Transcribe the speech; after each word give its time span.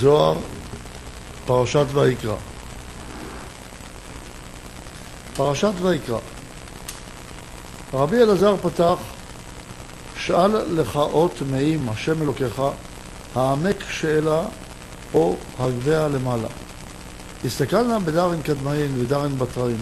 זוהר, 0.00 0.34
פרשת 1.46 1.86
ויקרא. 1.92 2.34
פרשת 5.36 5.72
ויקרא. 5.82 6.18
רבי 7.94 8.16
אלעזר 8.16 8.56
פתח, 8.62 8.96
שאל 10.16 10.56
לך 10.56 10.96
אות 10.96 11.42
מעם 11.50 11.88
השם 11.88 12.22
אלוקיך, 12.22 12.62
העמק 13.34 13.84
שאלה 13.90 14.42
או 15.14 15.36
הגביה 15.58 16.08
למעלה. 16.08 16.48
הסתכלנה 17.44 17.98
בדרין 17.98 18.42
קדמאין 18.42 19.00
ודרין 19.00 19.38
בתרין. 19.38 19.78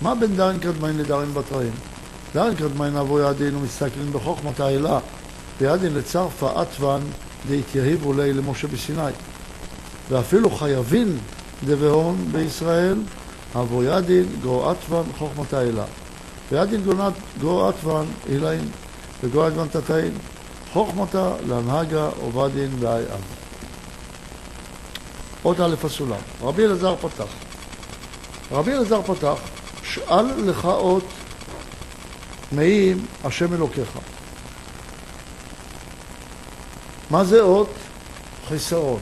מה 0.00 0.14
בין 0.14 0.36
דרין 0.36 0.58
קדמאין 0.58 0.98
לדרין 0.98 1.34
בתרין? 1.34 1.72
דרין 2.34 2.54
קדמאין 2.54 2.96
אבו 2.96 3.20
ידין 3.20 3.56
ומסתכלים 3.56 4.12
בחוכמת 4.12 4.60
האלה, 4.60 4.98
וידין 5.60 5.94
לצרפה 5.94 6.62
אטוון 6.62 7.00
דהתייהיבו 7.48 8.12
לי 8.12 8.32
למשה 8.32 8.66
בסיני. 8.68 9.12
ואפילו 10.12 10.50
חייבין 10.50 11.18
דבהון 11.64 12.28
בישראל, 12.32 12.98
אבו 13.54 13.84
ידין 13.84 14.24
גרו 14.42 14.72
אטוון 14.72 15.04
חוכמת 15.18 15.52
האלה. 15.52 15.84
וידין 16.50 16.82
גרו 17.40 17.70
אטוון 17.70 18.06
אילין 18.28 18.68
וגרו 19.22 19.48
אטוון 19.48 19.68
תתאין. 19.68 20.12
חוכמתה 20.72 21.32
להנהגה 21.48 22.08
עובדין 22.20 22.70
ואי 22.78 23.02
אב. 23.02 23.20
עוד 25.42 25.60
א' 25.60 25.74
הסולם. 25.84 26.20
רבי 26.42 26.64
אלעזר 26.64 26.96
פתח. 26.96 27.26
רבי 28.50 28.72
אלעזר 28.72 29.02
פתח, 29.02 29.34
שאל 29.82 30.26
לך 30.36 30.64
אות 30.64 31.04
מעם 32.52 32.98
השם 33.24 33.54
אלוקיך. 33.54 33.88
מה 37.10 37.24
זה 37.24 37.40
אות? 37.40 37.70
חיסרון. 38.48 39.00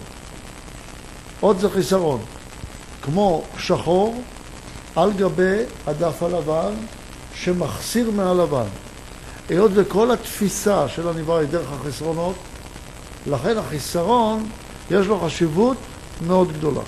אות 1.42 1.58
זה 1.58 1.70
חיסרון. 1.70 2.20
כמו 3.02 3.42
שחור 3.58 4.22
על 4.96 5.12
גבי 5.12 5.62
הדף 5.86 6.22
הלבן 6.22 6.72
שמחסיר 7.34 8.10
מהלבן. 8.10 8.66
היות 9.48 9.70
וכל 9.74 10.10
התפיסה 10.10 10.88
של 10.88 11.08
הנברא 11.08 11.38
היא 11.38 11.48
דרך 11.48 11.66
החסרונות, 11.72 12.34
לכן 13.26 13.58
החיסרון 13.58 14.48
יש 14.90 15.06
לו 15.06 15.20
חשיבות 15.20 15.76
מאוד 16.26 16.52
גדולה. 16.52 16.80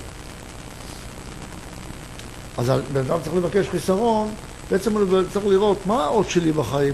אז 2.57 2.71
בן 2.93 2.99
אדם 2.99 3.19
צריך 3.23 3.35
לבקש 3.35 3.69
חיסרון, 3.69 4.33
בעצם 4.71 4.97
הוא 4.97 5.21
צריך 5.33 5.45
לראות 5.45 5.77
מה 5.85 6.03
האות 6.03 6.29
שלי 6.29 6.51
בחיים, 6.51 6.93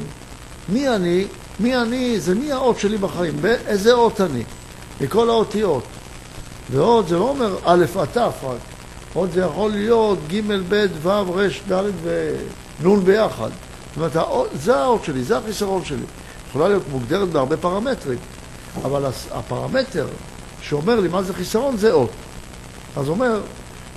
מי 0.69 0.89
אני, 0.89 1.25
מי 1.59 1.77
אני, 1.77 2.19
זה 2.19 2.35
מי 2.35 2.51
האות 2.51 2.79
שלי 2.79 2.97
בחיים, 2.97 3.35
איזה 3.45 3.93
אות 3.93 4.21
אני, 4.21 4.43
מכל 5.01 5.29
האותיות. 5.29 5.83
ואות 6.71 7.07
זה 7.07 7.17
לא 7.17 7.29
אומר 7.29 7.57
א' 7.63 7.85
ע' 7.99 8.05
ת' 8.05 8.17
רק, 8.17 8.33
אות 9.15 9.31
זה 9.31 9.41
יכול 9.41 9.71
להיות 9.71 10.19
ג' 10.27 10.41
ב' 10.69 10.85
ו' 11.01 11.09
ר' 11.09 11.47
ד' 11.71 11.83
ונ' 12.81 13.05
ביחד. 13.05 13.49
זאת 13.95 13.97
אומרת, 13.97 14.27
זה 14.53 14.75
האות 14.75 15.03
שלי, 15.03 15.23
זה 15.23 15.37
החיסרון 15.37 15.85
שלי. 15.85 16.03
יכולה 16.49 16.67
להיות 16.67 16.83
מוגדרת 16.91 17.29
בהרבה 17.29 17.57
פרמטרים, 17.57 18.17
אבל 18.83 19.05
הפרמטר 19.31 20.07
שאומר 20.61 20.99
לי 20.99 21.07
מה 21.07 21.23
זה 21.23 21.33
חיסרון 21.33 21.77
זה 21.77 21.91
אות. 21.91 22.09
אז 22.97 23.09
אומר, 23.09 23.41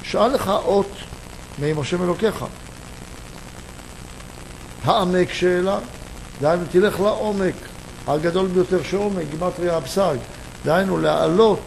שאל 0.02 0.28
לך 0.28 0.48
אות 0.64 0.90
מעם 1.58 1.78
השם 1.78 2.02
אלוקיך. 2.02 2.44
העמק 4.84 5.32
שאלה, 5.32 5.78
דהיינו 6.40 6.64
תלך 6.70 7.00
לעומק, 7.00 7.54
הגדול 8.06 8.46
ביותר 8.46 8.82
שעומק, 8.82 9.24
גימטריה 9.30 9.76
אבסג, 9.76 10.16
דהיינו 10.64 10.98
לעלות 10.98 11.60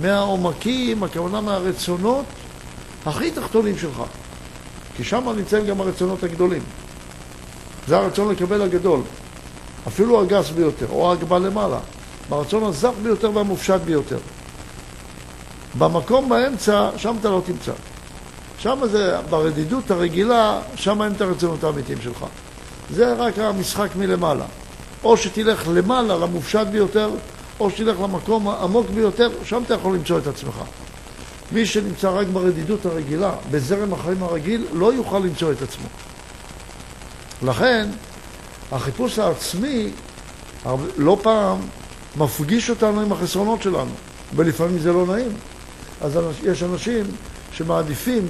מהעומקים, 0.00 1.02
הכוונה 1.02 1.40
מהרצונות 1.40 2.24
הכי 3.06 3.30
תחתונים 3.30 3.78
שלך. 3.78 4.02
כי 4.96 5.04
שם 5.04 5.28
נמצאים 5.36 5.66
גם 5.66 5.80
הרצונות 5.80 6.22
הגדולים. 6.22 6.62
זה 7.86 7.96
הרצון 7.96 8.28
לקבל 8.28 8.62
הגדול, 8.62 9.00
אפילו 9.88 10.20
הגס 10.20 10.50
ביותר, 10.50 10.86
או 10.90 11.10
ההגבה 11.10 11.38
למעלה, 11.38 11.78
ברצון 12.28 12.64
הזך 12.64 12.90
ביותר 13.02 13.30
והמופשט 13.34 13.80
ביותר. 13.80 14.18
במקום 15.78 16.28
באמצע, 16.28 16.90
שם 16.96 17.16
אתה 17.20 17.28
לא 17.28 17.42
תמצא. 17.46 17.72
שם 18.58 18.78
זה, 18.90 19.16
ברדידות 19.30 19.90
הרגילה, 19.90 20.60
שם 20.74 21.02
אין 21.02 21.12
את 21.12 21.20
הרצונות 21.20 21.64
האמיתיים 21.64 21.98
שלך. 22.02 22.24
זה 22.90 23.14
רק 23.14 23.38
המשחק 23.38 23.88
מלמעלה. 23.96 24.44
או 25.04 25.16
שתלך 25.16 25.68
למעלה, 25.74 26.16
למופשט 26.16 26.66
ביותר, 26.66 27.10
או 27.60 27.70
שתלך 27.70 28.00
למקום 28.00 28.48
העמוק 28.48 28.86
ביותר, 28.94 29.30
שם 29.44 29.62
אתה 29.66 29.74
יכול 29.74 29.94
למצוא 29.94 30.18
את 30.18 30.26
עצמך. 30.26 30.54
מי 31.52 31.66
שנמצא 31.66 32.10
רק 32.10 32.26
ברדידות 32.26 32.86
הרגילה, 32.86 33.32
בזרם 33.50 33.92
החיים 33.92 34.22
הרגיל, 34.22 34.66
לא 34.72 34.92
יוכל 34.92 35.18
למצוא 35.18 35.52
את 35.52 35.62
עצמו. 35.62 35.86
לכן, 37.42 37.88
החיפוש 38.72 39.18
העצמי 39.18 39.90
לא 40.96 41.18
פעם 41.22 41.58
מפגיש 42.16 42.70
אותנו 42.70 43.00
עם 43.00 43.12
החסרונות 43.12 43.62
שלנו, 43.62 43.90
ולפעמים 44.36 44.78
זה 44.78 44.92
לא 44.92 45.06
נעים. 45.06 45.32
אז 46.00 46.18
יש 46.42 46.62
אנשים 46.62 47.04
שמעדיפים 47.52 48.26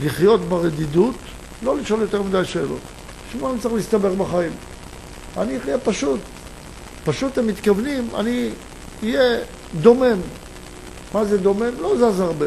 לחיות 0.00 0.40
ברדידות, 0.40 1.14
לא 1.62 1.76
לשאול 1.76 2.00
יותר 2.00 2.22
מדי 2.22 2.44
שאלות. 2.44 2.80
בשביל 3.28 3.42
מה 3.42 3.50
אני 3.50 3.58
צריך 3.60 3.74
להסתבר 3.74 4.14
בחיים? 4.14 4.52
אני 5.38 5.58
אחיה 5.58 5.78
פשוט. 5.78 6.20
פשוט 7.10 7.38
הם 7.38 7.46
מתכוונים, 7.46 8.08
אני 8.16 8.48
אהיה 9.02 9.38
דומם. 9.80 10.20
מה 11.14 11.24
זה 11.24 11.38
דומם? 11.38 11.70
לא 11.80 11.96
זז 11.96 12.20
הרבה. 12.20 12.46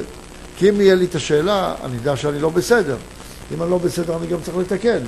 כי 0.57 0.69
אם 0.69 0.81
יהיה 0.81 0.95
לי 0.95 1.05
את 1.05 1.15
השאלה, 1.15 1.75
אני 1.83 1.95
יודע 1.95 2.17
שאני 2.17 2.39
לא 2.39 2.49
בסדר. 2.49 2.95
אם 3.53 3.63
אני 3.63 3.71
לא 3.71 3.77
בסדר, 3.77 4.17
אני 4.17 4.27
גם 4.27 4.37
צריך 4.41 4.57
לתקן. 4.57 4.99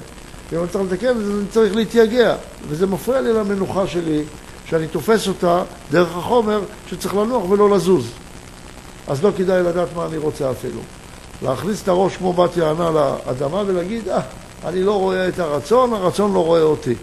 ואם 0.52 0.60
אני 0.60 0.68
צריך 0.68 0.92
לתקן, 0.92 1.08
אז 1.08 1.30
אני 1.30 1.48
צריך 1.52 1.76
להתייגע. 1.76 2.36
וזה 2.68 2.88
מפריע 2.88 3.22
לי 3.22 3.34
למנוחה 3.34 3.88
שלי, 3.88 4.24
שאני 4.66 4.88
תופס 4.88 5.28
אותה 5.28 5.64
דרך 5.92 6.18
החומר 6.18 6.62
שצריך 6.90 7.16
לנוח 7.16 7.50
ולא 7.50 7.70
לזוז. 7.70 8.08
אז 9.08 9.24
לא 9.24 9.32
כדאי 9.38 9.64
לדעת 9.64 9.88
מה 9.96 10.06
אני 10.06 10.18
רוצה 10.18 10.52
אפילו. 10.52 10.80
להכניס 11.42 11.84
את 11.84 11.88
הראש 11.88 12.18
כמו 12.18 12.34
בת 12.34 12.58
יענה 12.58 12.92
לאדמה 12.92 13.64
ולהגיד, 13.68 14.10
אה, 14.10 14.22
אני 14.66 14.84
לא 14.84 15.00
רואה 15.00 15.28
את 15.28 15.40
הרצון, 15.40 15.94
הרצון 15.94 16.34
לא 16.34 16.46
רואה 16.46 16.62
אותי. 16.62 16.96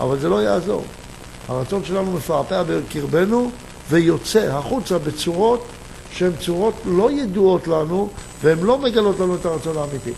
אבל 0.00 0.18
זה 0.18 0.28
לא 0.28 0.42
יעזור. 0.42 0.84
הרצון 1.48 1.84
שלנו 1.84 2.12
מפעפע 2.12 2.62
בקרבנו 2.62 3.50
ויוצא 3.90 4.40
החוצה 4.40 4.98
בצורות 4.98 5.64
שהן 6.12 6.32
צורות 6.40 6.74
לא 6.84 7.10
ידועות 7.10 7.68
לנו 7.68 8.08
והן 8.42 8.58
לא 8.60 8.78
מגלות 8.78 9.20
לנו 9.20 9.34
את 9.34 9.46
הרצון 9.46 9.76
האמיתי. 9.76 10.12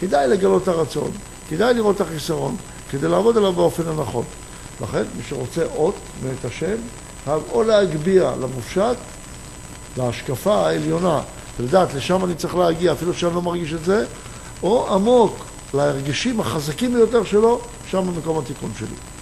כדאי 0.00 0.28
לגלות 0.28 0.62
את 0.62 0.68
הרצון, 0.68 1.10
כדאי 1.50 1.74
לראות 1.74 1.96
את 1.96 2.00
החיסרון, 2.00 2.56
כדי 2.90 3.08
לעבוד 3.08 3.36
עליו 3.36 3.52
באופן 3.52 3.82
הנכון. 3.88 4.24
לכן, 4.80 5.02
מי 5.16 5.22
שרוצה 5.28 5.64
אות 5.76 5.94
מאת 6.22 6.44
השם, 6.44 6.76
חייב 7.24 7.42
או 7.52 7.62
להגביה 7.62 8.32
למופשט, 8.40 8.96
להשקפה 9.96 10.54
העליונה, 10.54 11.20
ולדעת, 11.60 11.94
לשם 11.94 12.24
אני 12.24 12.34
צריך 12.34 12.56
להגיע, 12.56 12.92
אפילו 12.92 13.14
שאני 13.14 13.34
לא 13.34 13.42
מרגיש 13.42 13.72
את 13.72 13.84
זה, 13.84 14.04
או 14.62 14.94
עמוק, 14.94 15.36
להרגשים 15.74 16.40
החזקים 16.40 16.94
ביותר 16.94 17.24
שלו, 17.24 17.60
שם 17.90 18.18
מקום 18.18 18.38
התיקון 18.38 18.70
שלי. 18.78 19.13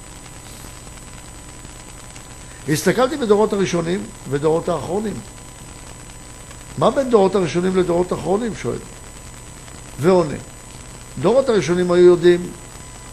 הסתכלתי 2.69 3.17
בדורות 3.17 3.53
הראשונים 3.53 4.05
ודורות 4.31 4.69
האחרונים. 4.69 5.15
מה 6.79 6.91
בין 6.91 7.11
דורות 7.11 7.35
הראשונים 7.35 7.77
לדורות 7.77 8.13
האחרונים? 8.13 8.55
שואל. 8.55 8.79
ועונה. 10.01 10.35
דורות 11.19 11.49
הראשונים 11.49 11.93
היו 11.93 12.05
יודעים 12.05 12.51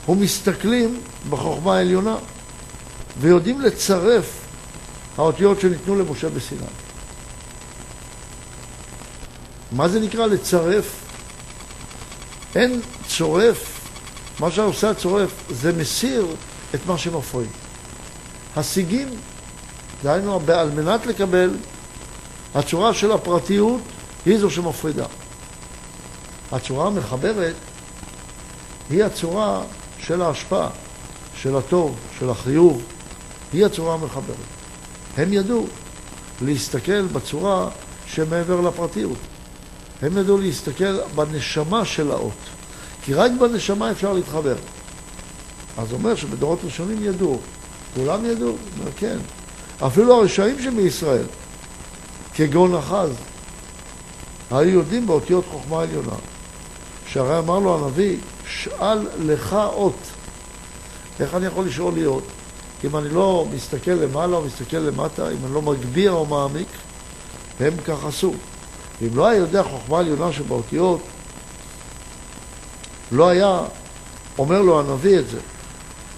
ומסתכלים 0.09 0.99
בחוכמה 1.29 1.75
העליונה 1.75 2.15
ויודעים 3.19 3.61
לצרף 3.61 4.39
האותיות 5.17 5.59
שניתנו 5.59 5.95
למשה 5.95 6.29
בסיני. 6.29 6.61
מה 9.71 9.87
זה 9.87 9.99
נקרא 9.99 10.25
לצרף? 10.25 10.85
אין 12.55 12.81
צורף, 13.07 13.79
מה 14.39 14.51
שעושה 14.51 14.89
הצורף 14.89 15.31
זה 15.49 15.73
מסיר 15.73 16.25
את 16.75 16.79
מה 16.87 16.97
שמפריע. 16.97 17.47
השיגים, 18.55 19.07
דהיינו, 20.03 20.41
על 20.47 20.71
מנת 20.71 21.05
לקבל, 21.05 21.49
הצורה 22.55 22.93
של 22.93 23.11
הפרטיות 23.11 23.81
היא 24.25 24.37
זו 24.37 24.49
שמפרידה. 24.49 25.05
הצורה 26.51 26.87
המחברת 26.87 27.55
היא 28.89 29.03
הצורה 29.03 29.61
של 29.99 30.21
ההשפעה, 30.21 30.69
של 31.41 31.55
הטוב, 31.55 31.95
של 32.19 32.29
החיוב, 32.29 32.81
היא 33.53 33.65
הצורה 33.65 33.93
המחברת. 33.93 34.35
הם 35.17 35.33
ידעו 35.33 35.67
להסתכל 36.41 37.01
בצורה 37.01 37.69
שמעבר 38.07 38.61
לפרטיות. 38.61 39.17
הם 40.01 40.17
ידעו 40.17 40.37
להסתכל 40.37 40.99
בנשמה 41.15 41.85
של 41.85 42.11
האות, 42.11 42.33
כי 43.03 43.13
רק 43.13 43.31
בנשמה 43.39 43.91
אפשר 43.91 44.13
להתחבר. 44.13 44.55
אז 45.77 45.93
אומר 45.93 46.15
שבדורות 46.15 46.59
ראשונים 46.63 47.03
ידעו. 47.03 47.39
כולם 47.95 48.25
ידעו? 48.25 48.55
כן. 48.97 49.17
אפילו 49.87 50.21
הרשעים 50.21 50.61
שבישראל, 50.63 51.25
כגון 52.33 52.75
אחז, 52.75 53.09
היו 54.51 54.69
יודעים 54.69 55.07
באותיות 55.07 55.45
חוכמה 55.51 55.81
עליונה. 55.81 56.15
שהרי 57.07 57.39
אמר 57.39 57.59
לו 57.59 57.85
הנביא, 57.85 58.17
שאל 58.47 59.07
לך 59.19 59.53
אות. 59.53 59.97
איך 61.19 61.35
אני 61.35 61.45
יכול 61.45 61.65
לשאול 61.65 61.93
לי 61.93 62.05
אות? 62.05 62.23
אם 62.83 62.97
אני 62.97 63.09
לא 63.09 63.47
מסתכל 63.55 63.91
למעלה 63.91 64.37
או 64.37 64.45
מסתכל 64.45 64.77
למטה, 64.77 65.29
אם 65.31 65.37
אני 65.45 65.53
לא 65.53 65.61
מגביר 65.61 66.11
או 66.11 66.25
מעמיק, 66.25 66.67
הם 67.59 67.73
כך 67.85 68.05
עשו. 68.05 68.33
ואם 69.01 69.15
לא 69.15 69.27
היה 69.27 69.39
יודע 69.39 69.63
חוכמה 69.63 69.99
עליונה 69.99 70.33
שבאותיות, 70.33 71.01
לא 73.11 73.29
היה 73.29 73.61
אומר 74.37 74.61
לו 74.61 74.79
הנביא 74.79 75.19
את 75.19 75.27
זה. 75.27 75.39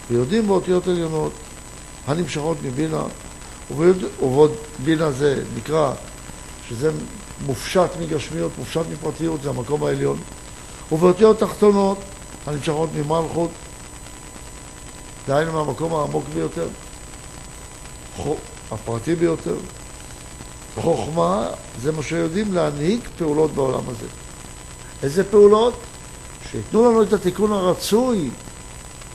ויודעים 0.09 0.47
באותיות 0.47 0.87
עליונות 0.87 1.31
הנמשכות 2.07 2.57
מבינה, 2.63 3.03
ובעוד 3.77 4.51
בינה 4.83 5.11
זה 5.11 5.43
נקרא, 5.55 5.93
שזה 6.69 6.91
מופשט 7.45 7.89
מגשמיות, 7.99 8.51
מופשט 8.57 8.85
מפרטיות, 8.93 9.41
זה 9.41 9.49
המקום 9.49 9.83
העליון. 9.83 10.19
ובאותיות 10.91 11.39
תחתונות 11.39 11.97
הנמשכות 12.47 12.89
ממלכות, 12.95 13.51
דהיינו 15.27 15.51
מהמקום 15.51 15.95
העמוק 15.95 16.25
ביותר, 16.33 16.67
הפרטי 18.71 19.15
ביותר. 19.15 19.55
חוכמה 20.75 21.47
זה 21.81 21.91
מה 21.91 22.03
שיודעים 22.03 22.53
להנהיג 22.53 22.99
פעולות 23.17 23.51
בעולם 23.51 23.83
הזה. 23.87 24.07
איזה 25.03 25.23
פעולות? 25.23 25.73
שייתנו 26.51 26.91
לנו 26.91 27.03
את 27.03 27.13
התיקון 27.13 27.51
הרצוי 27.51 28.29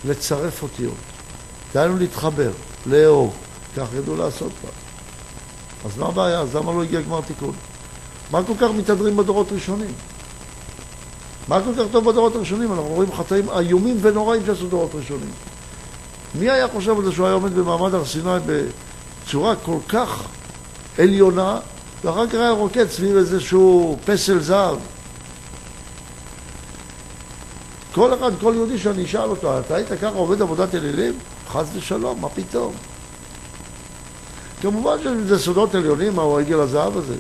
לצרף 0.04 0.62
אותיות. 0.62 0.94
דהיינו 1.74 1.96
להתחבר, 1.96 2.50
לאהוב. 2.86 3.34
כך 3.76 3.86
ידעו 3.98 4.16
לעשות 4.16 4.52
כבר. 4.60 4.70
אז 5.84 5.98
מה 5.98 6.06
הבעיה? 6.06 6.40
אז 6.40 6.56
למה 6.56 6.72
לא 6.72 6.82
הגיע 6.82 7.00
גמר 7.00 7.20
תיקון? 7.20 7.52
מה 8.30 8.42
כל 8.42 8.52
כך 8.60 8.70
מתהדרים 8.70 9.16
בדורות 9.16 9.52
ראשונים? 9.52 9.92
מה 11.48 11.60
כל 11.64 11.70
כך 11.78 11.92
טוב 11.92 12.10
בדורות 12.10 12.36
הראשונים? 12.36 12.72
אנחנו 12.72 12.88
רואים 12.88 13.12
חטאים 13.12 13.50
איומים 13.50 13.98
ונוראים 14.00 14.46
שעשו 14.46 14.66
דורות 14.66 14.90
ראשונים. 14.94 15.30
מי 16.34 16.50
היה 16.50 16.68
חושב 16.68 16.98
על 16.98 17.04
זה 17.04 17.12
שהוא 17.12 17.26
היה 17.26 17.34
עומד 17.34 17.54
במעמד 17.54 17.94
הר 17.94 18.04
סיני 18.04 18.30
בצורה 18.46 19.56
כל 19.56 19.78
כך 19.88 20.22
עליונה, 20.98 21.58
ואחר 22.04 22.26
כך 22.26 22.34
היה 22.34 22.50
רוקד 22.50 22.90
סביב 22.90 23.16
איזשהו 23.16 23.96
פסל 24.04 24.40
זהב? 24.40 24.78
כל 27.94 28.14
אחד, 28.14 28.30
כל 28.40 28.52
יהודי 28.56 28.78
שאני 28.78 29.04
אשאל 29.04 29.30
אותו, 29.30 29.58
אתה 29.58 29.74
היית 29.74 29.88
ככה 29.88 30.08
עובד 30.08 30.42
עבודת 30.42 30.74
אלילים? 30.74 31.18
חס 31.48 31.66
ושלום, 31.74 32.20
מה 32.20 32.28
פתאום? 32.28 32.72
כמובן 34.62 34.96
שזה 35.02 35.38
סודות 35.38 35.74
עליונים, 35.74 36.16
מהו 36.16 36.38
העגל 36.38 36.60
הזהב 36.60 36.96
הזה. 36.96 37.16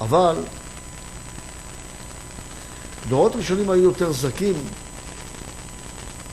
אבל 0.00 0.36
דורות 3.08 3.36
ראשונים 3.36 3.70
היו 3.70 3.82
יותר 3.82 4.12
זכים, 4.12 4.54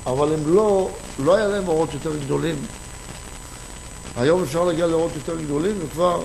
אבל 0.06 0.34
הם 0.34 0.56
לא, 0.56 0.90
לא 1.20 1.36
היה 1.36 1.48
להם 1.48 1.68
אורות 1.68 1.94
יותר 1.94 2.18
גדולים. 2.26 2.56
היום 4.18 4.44
אפשר 4.44 4.64
להגיע 4.64 4.88
לאורות 4.88 5.12
יותר 5.16 5.42
גדולים, 5.42 5.76
וכבר 5.80 6.24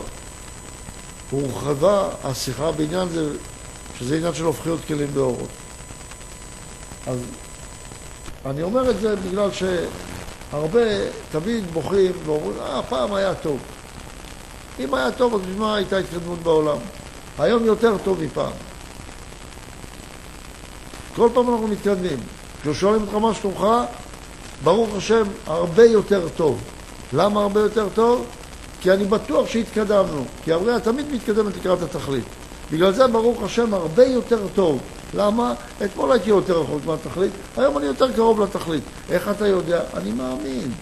הורחבה 1.30 2.08
השיחה 2.24 2.72
בעניין 2.72 3.08
זה, 3.08 3.30
שזה 3.98 4.16
עניין 4.16 4.34
של 4.34 4.44
הופכיות 4.44 4.80
כלים 4.86 5.08
באורות. 5.14 5.48
אז 7.06 7.18
אני 8.46 8.62
אומר 8.62 8.90
את 8.90 9.00
זה 9.00 9.16
בגלל 9.16 9.50
שהרבה 10.50 10.80
תמיד 11.32 11.70
בוכים 11.72 12.12
ואומרים, 12.24 12.60
אה, 12.60 12.82
פעם 12.82 13.14
היה 13.14 13.34
טוב. 13.34 13.58
אם 14.78 14.94
היה 14.94 15.10
טוב, 15.10 15.34
אז 15.34 15.40
בשביל 15.40 15.58
מה 15.58 15.76
הייתה 15.76 15.98
התקדמות 15.98 16.38
בעולם? 16.38 16.76
היום 17.38 17.64
יותר 17.64 17.96
טוב 18.04 18.22
מפעם. 18.22 18.52
כל 21.14 21.28
פעם 21.34 21.50
אנחנו 21.50 21.68
מתקדמים. 21.68 22.18
כששואלים 22.62 23.02
אותך 23.02 23.14
מה 23.14 23.34
שלומך, 23.34 23.66
ברוך 24.64 24.96
השם, 24.96 25.22
הרבה 25.46 25.84
יותר 25.84 26.28
טוב. 26.36 26.60
למה 27.12 27.42
הרבה 27.42 27.60
יותר 27.60 27.88
טוב? 27.94 28.26
כי 28.80 28.92
אני 28.92 29.04
בטוח 29.04 29.48
שהתקדמנו. 29.48 30.24
כי 30.44 30.52
הבריאה 30.52 30.80
תמיד 30.80 31.12
מתקדמת 31.12 31.56
לקראת 31.56 31.82
התכלית. 31.82 32.24
בגלל 32.72 32.92
זה, 32.92 33.06
ברוך 33.06 33.42
השם, 33.42 33.74
הרבה 33.74 34.04
יותר 34.04 34.46
טוב. 34.54 34.80
למה? 35.14 35.54
אתמול 35.84 36.12
הייתי 36.12 36.30
יותר 36.30 36.60
רחוק 36.60 36.86
מהתכלית, 36.86 37.32
היום 37.56 37.78
אני 37.78 37.86
יותר 37.86 38.12
קרוב 38.12 38.40
לתכלית. 38.40 38.82
איך 39.10 39.28
אתה 39.28 39.46
יודע? 39.46 39.82
אני 39.96 40.12
מאמין 40.12 40.72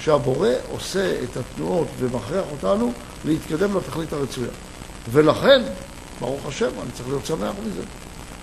שהבורא 0.00 0.48
עושה 0.72 1.22
את 1.24 1.36
התנועות 1.36 1.88
ומכריח 1.98 2.44
אותנו 2.52 2.92
להתקדם 3.24 3.76
לתכלית 3.76 4.12
הרצויה. 4.12 4.50
ולכן, 5.12 5.62
ברוך 6.20 6.46
השם, 6.46 6.70
אני 6.82 6.90
צריך 6.92 7.08
להיות 7.08 7.26
שמח 7.26 7.52
מזה. 7.66 7.82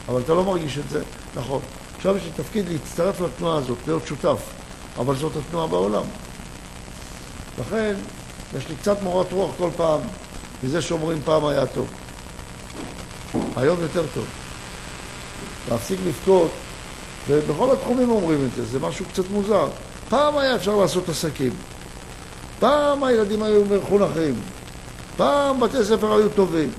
אבל 0.07 0.21
אתה 0.21 0.33
לא 0.33 0.43
מרגיש 0.43 0.77
את 0.77 0.89
זה, 0.89 1.01
נכון. 1.35 1.61
עכשיו 1.97 2.17
יש 2.17 2.23
לי 2.23 2.31
תפקיד 2.35 2.69
להצטרף 2.69 3.21
לתנועה 3.21 3.57
הזאת, 3.57 3.77
להיות 3.87 4.07
שותף, 4.07 4.41
אבל 4.97 5.15
זאת 5.15 5.31
התנועה 5.35 5.67
בעולם. 5.67 6.03
לכן, 7.59 7.95
יש 8.57 8.69
לי 8.69 8.75
קצת 8.75 9.01
מורת 9.01 9.31
רוח 9.31 9.51
כל 9.57 9.69
פעם 9.77 9.99
מזה 10.63 10.81
שאומרים 10.81 11.21
פעם 11.25 11.45
היה 11.45 11.65
טוב. 11.65 11.87
היום 13.55 13.81
יותר 13.81 14.03
טוב. 14.13 14.25
להפסיק 15.71 15.99
לבכות, 16.07 16.51
ובכל 17.27 17.71
התחומים 17.71 18.09
אומרים 18.09 18.45
את 18.45 18.55
זה, 18.55 18.65
זה 18.65 18.79
משהו 18.79 19.05
קצת 19.05 19.29
מוזר. 19.29 19.67
פעם 20.09 20.37
היה 20.37 20.55
אפשר 20.55 20.75
לעשות 20.75 21.09
עסקים. 21.09 21.51
פעם 22.59 23.03
הילדים 23.03 23.43
היו 23.43 23.63
מחונכים. 23.65 24.35
פעם 25.17 25.59
בתי 25.59 25.83
ספר 25.83 26.13
היו 26.13 26.29
טובים. 26.29 26.69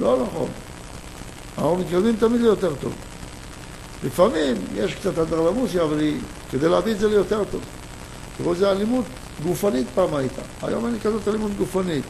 לא 0.00 0.18
נכון. 0.26 0.48
אנחנו 1.58 1.76
מתקדמים 1.76 2.16
תמיד 2.16 2.40
ליותר 2.40 2.74
טוב. 2.80 2.92
לפעמים 4.04 4.56
יש 4.74 4.94
קצת 4.94 5.18
אנדרלמוסיה, 5.18 5.82
אבל 5.82 5.98
היא, 5.98 6.20
כדי 6.50 6.68
להביא 6.68 6.92
את 6.92 6.98
זה 6.98 7.08
ליותר 7.08 7.44
טוב. 7.50 7.60
תראו 8.38 8.52
איזה 8.52 8.70
אלימות 8.70 9.04
גופנית 9.42 9.86
פעם 9.94 10.14
הייתה. 10.14 10.42
היום 10.62 10.86
אין 10.86 10.94
לי 10.94 11.00
כזאת 11.00 11.28
אלימות 11.28 11.50
גופנית. 11.58 12.04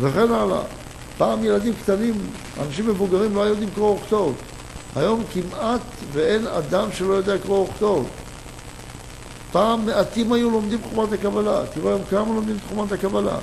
וכן 0.00 0.32
הלאה. 0.32 0.62
פעם 1.18 1.44
ילדים 1.44 1.74
קטנים, 1.82 2.14
אנשים 2.66 2.86
מבוגרים 2.86 3.34
לא 3.34 3.42
היו 3.42 3.50
יודעים 3.50 3.70
קרוא 3.74 3.94
וכתוב. 3.94 4.34
היום 4.96 5.22
כמעט 5.32 5.80
ואין 6.12 6.46
אדם 6.46 6.88
שלא 6.92 7.14
יודע 7.14 7.38
קרוא 7.38 7.68
וכתוב. 7.68 8.08
פעם 9.52 9.86
מעטים 9.86 10.32
היו 10.32 10.50
לומדים 10.50 10.78
חוכמת 10.82 11.12
הקבלה. 11.12 11.66
תראו 11.74 11.88
היום 11.88 12.02
כמה 12.10 12.34
לומדים 12.34 12.56
את 12.56 12.60
חוכמת 12.68 12.92
הקבלה. 12.92 13.38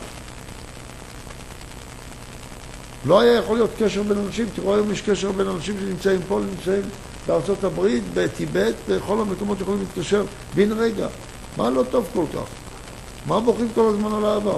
לא 3.05 3.20
היה 3.20 3.34
יכול 3.34 3.58
להיות 3.58 3.70
קשר 3.79 4.03
בין 4.03 4.17
אנשים, 4.17 4.46
תראו 4.55 4.75
היום 4.75 4.91
יש 4.91 5.01
קשר 5.01 5.32
בין 5.32 5.48
אנשים 5.48 5.75
שנמצאים 5.79 6.22
פה, 6.27 6.39
נמצאים 6.51 6.82
בארצות 7.27 7.63
הברית, 7.63 8.03
בטיבט, 8.13 8.74
בכל 8.89 9.22
המקומות 9.22 9.62
יכולים 9.62 9.79
להתקשר 9.79 10.24
בן 10.55 10.72
רגע. 10.72 11.08
מה 11.58 11.70
לא 11.70 11.84
טוב 11.91 12.08
כל 12.13 12.25
כך? 12.34 12.48
מה 13.27 13.39
בוכים 13.39 13.67
כל 13.75 13.89
הזמן 13.89 14.13
על 14.13 14.25
העבר? 14.25 14.58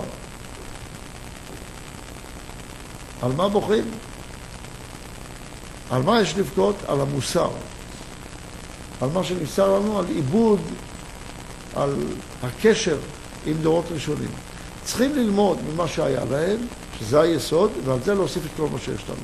על 3.22 3.32
מה 3.32 3.50
בוכים? 3.50 3.84
על 5.90 6.02
מה 6.02 6.22
יש 6.22 6.38
לבכות? 6.38 6.76
על 6.88 7.02
המוסר. 7.02 7.50
על 9.02 9.10
מה 9.14 9.24
שנמסר 9.24 9.80
לנו, 9.80 10.00
על 10.00 10.06
עיבוד, 10.16 10.60
על 11.76 11.94
הקשר 12.44 12.98
עם 13.46 13.54
דורות 13.62 13.86
ראשונים. 13.92 14.30
צריכים 14.84 15.16
ללמוד 15.16 15.58
ממה 15.74 15.88
שהיה 15.88 16.22
להם, 16.32 16.58
שזה 17.00 17.22
היסוד, 17.22 17.72
ועל 17.86 18.00
זה 18.06 18.14
להוסיף 18.14 18.46
את 18.46 18.52
כל 18.58 18.68
מה 18.72 18.80
שיש 18.80 19.04
לנו. 19.10 19.24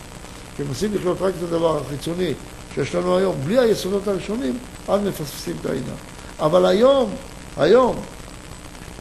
כי 0.57 0.63
מנסים 0.63 0.95
לחיות 0.95 1.21
רק 1.21 1.33
את 1.38 1.43
הדבר 1.43 1.77
החיצוני 1.77 2.33
שיש 2.75 2.95
לנו 2.95 3.17
היום, 3.17 3.35
בלי 3.45 3.59
היסודות 3.59 4.07
הראשונים, 4.07 4.57
אז 4.88 5.01
מפספסים 5.01 5.55
את 5.62 5.65
העניין. 5.65 5.95
אבל 6.39 6.65
היום, 6.65 7.09
היום, 7.57 7.95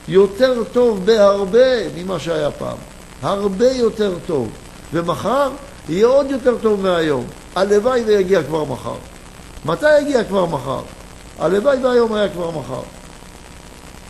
יותר 0.08 0.62
טוב 0.72 1.06
בהרבה 1.06 1.88
ממה 1.96 2.18
שהיה 2.18 2.50
פעם. 2.50 2.76
הרבה 3.22 3.70
יותר 3.70 4.14
טוב. 4.26 4.48
ומחר 4.92 5.50
יהיה 5.88 6.06
עוד 6.06 6.30
יותר 6.30 6.58
טוב 6.62 6.80
מהיום. 6.80 7.26
הלוואי 7.56 8.02
ויגיע 8.02 8.42
כבר 8.42 8.64
מחר. 8.64 8.96
מתי 9.64 9.98
יגיע 10.00 10.24
כבר 10.24 10.46
מחר? 10.46 10.82
הלוואי 11.38 11.84
והיום 11.84 12.14
היה 12.14 12.28
כבר 12.28 12.50
מחר. 12.50 12.82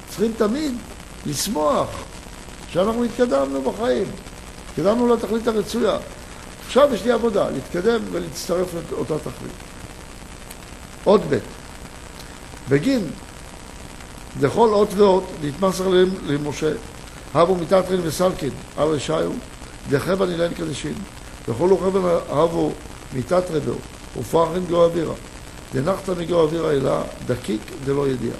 צריכים 0.09 0.33
תמיד 0.37 0.75
לשמוח 1.27 1.89
שאנחנו 2.69 3.05
התקדמנו 3.05 3.63
בחיים. 3.63 4.07
התקדמנו 4.71 5.15
לתכלית 5.15 5.49
הרצויה. 5.49 5.97
עכשיו 6.67 6.95
יש 6.95 7.05
לי 7.05 7.13
עבודה, 7.13 7.51
להתקדם 7.51 8.01
ולהצטרף 8.13 8.69
לאותה 8.91 9.19
תכלית. 9.19 9.53
עוד 11.05 11.21
ב' 11.31 11.39
בגין 12.69 13.11
לכל 14.41 14.69
אות 14.69 14.89
ואות 14.97 15.25
נתמסר 15.43 15.89
למשה, 16.27 16.73
הבו 17.35 17.57
מתתרין 17.57 18.01
וסלקין, 18.05 18.51
על 18.77 18.89
רשעיו, 18.89 19.31
דחבן 19.91 20.31
אילן 20.31 20.55
קדשין, 20.55 20.95
וכל 21.49 21.71
אוכבן 21.71 22.01
הבו 22.29 22.73
מתתרי 23.15 23.61
בו, 23.61 23.75
ופרחין 24.21 24.65
גו 24.65 24.85
אווירה, 24.85 25.15
דנחתא 25.75 26.13
מגו 26.19 26.41
אווירה 26.41 26.73
אלא 26.73 27.03
דקיק 27.27 27.61
דלא 27.85 28.09
ידיעה. 28.09 28.37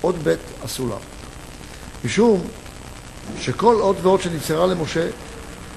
עוד 0.00 0.16
ב' 0.24 0.34
הסולם. 0.62 0.98
משום 2.04 2.40
שכל 3.40 3.76
אות 3.80 3.96
ואות 4.02 4.22
שנמסרה 4.22 4.66
למשה 4.66 5.08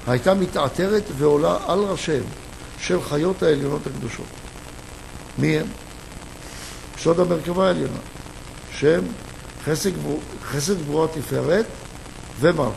הייתה 0.06 0.34
מתעטרת 0.34 1.02
ועולה 1.18 1.56
על 1.66 1.78
ראשיהם 1.78 2.24
של 2.80 3.02
חיות 3.02 3.42
העליונות 3.42 3.86
הקדושות. 3.86 4.26
מי 5.38 5.58
הם? 5.58 5.66
שוד 6.96 7.20
המרכבה 7.20 7.66
העליונה, 7.66 7.98
שהם 8.72 9.04
חסד 10.44 10.78
גבורה 10.78 11.08
תפארת 11.08 11.66
ומלכות. 12.40 12.74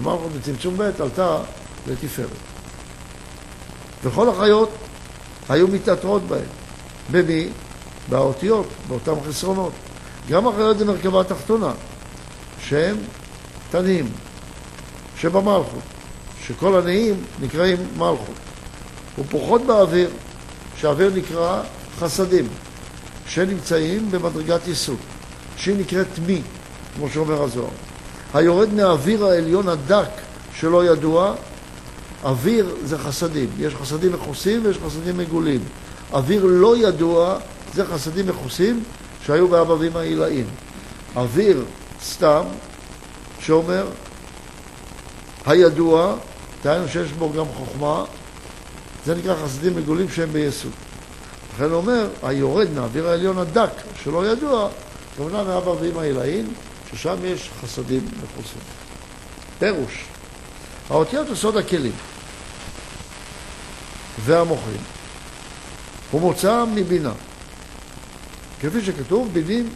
שמלכות 0.00 0.32
בצמצום 0.32 0.76
ב' 0.76 0.90
עלתה 1.00 1.38
לתפארת. 1.86 2.28
וכל 4.04 4.28
החיות 4.28 4.70
היו 5.48 5.68
מתעטרות 5.68 6.22
בהן. 6.22 6.48
במי? 7.10 7.48
באותיות, 8.08 8.66
באותם 8.88 9.14
חסרונות. 9.28 9.72
גם 10.30 10.46
החיות 10.46 10.78
זה 10.78 10.84
מרכבה 10.84 11.24
תחתונה, 11.24 11.72
שהם 12.60 12.96
תנאים, 13.70 14.08
שבמלכות, 15.18 15.82
שכל 16.46 16.78
הנעים 16.78 17.22
נקראים 17.40 17.76
מלכות. 17.96 18.34
ופרוחות 19.18 19.62
באוויר, 19.66 20.10
שהאוויר 20.76 21.10
נקרא 21.14 21.62
חסדים, 21.98 22.48
שנמצאים 23.26 24.10
במדרגת 24.10 24.68
יסוד, 24.68 24.98
שהיא 25.56 25.76
נקראת 25.76 26.18
מי, 26.26 26.42
כמו 26.96 27.08
שאומר 27.10 27.42
הזוהר. 27.42 27.89
היורד 28.34 28.74
מהאוויר 28.74 29.26
העליון 29.26 29.68
הדק 29.68 30.08
שלא 30.54 30.84
ידוע, 30.84 31.34
אוויר 32.24 32.76
זה 32.84 32.98
חסדים. 32.98 33.48
יש 33.58 33.74
חסדים 33.74 34.12
מכוסים 34.12 34.60
ויש 34.64 34.78
חסדים 34.86 35.18
מגולים. 35.18 35.60
אוויר 36.12 36.44
לא 36.44 36.76
ידוע 36.76 37.38
זה 37.74 37.84
חסדים 37.84 38.26
מכוסים 38.26 38.82
שהיו 39.26 39.48
באבא 39.48 39.72
ואמא 39.72 39.98
עילאים. 39.98 40.46
אוויר 41.16 41.64
סתם, 42.02 42.42
שאומר 43.40 43.86
הידוע, 45.46 46.14
דהיינו 46.64 46.88
שיש 46.88 47.12
בו 47.12 47.32
גם 47.32 47.44
חוכמה, 47.56 48.04
זה 49.06 49.14
נקרא 49.14 49.34
חסדים 49.44 49.76
מגולים 49.76 50.08
שהם 50.08 50.28
ביסוד. 50.32 50.70
לכן 51.54 51.64
הוא 51.64 51.74
אומר, 51.74 52.08
היורד 52.22 52.68
מהאוויר 52.74 53.08
העליון 53.08 53.38
הדק, 53.38 53.70
שלא 54.02 54.26
ידוע, 54.26 54.68
כמובן 55.16 55.46
מאבא 55.46 55.70
ואמא 55.70 56.00
עילאים, 56.00 56.52
ששם 56.92 57.16
יש 57.24 57.50
חסדים 57.62 58.04
מכוסים. 58.06 58.62
פירוש, 59.58 60.04
האותיות 60.90 61.28
הוא 61.28 61.36
הכלים 61.58 61.92
והמוחים, 64.24 64.82
מוצא 66.20 66.64
מבינה. 66.74 67.12
כפי 68.60 68.84
שכתוב, 68.84 69.28
בינים, 69.32 69.70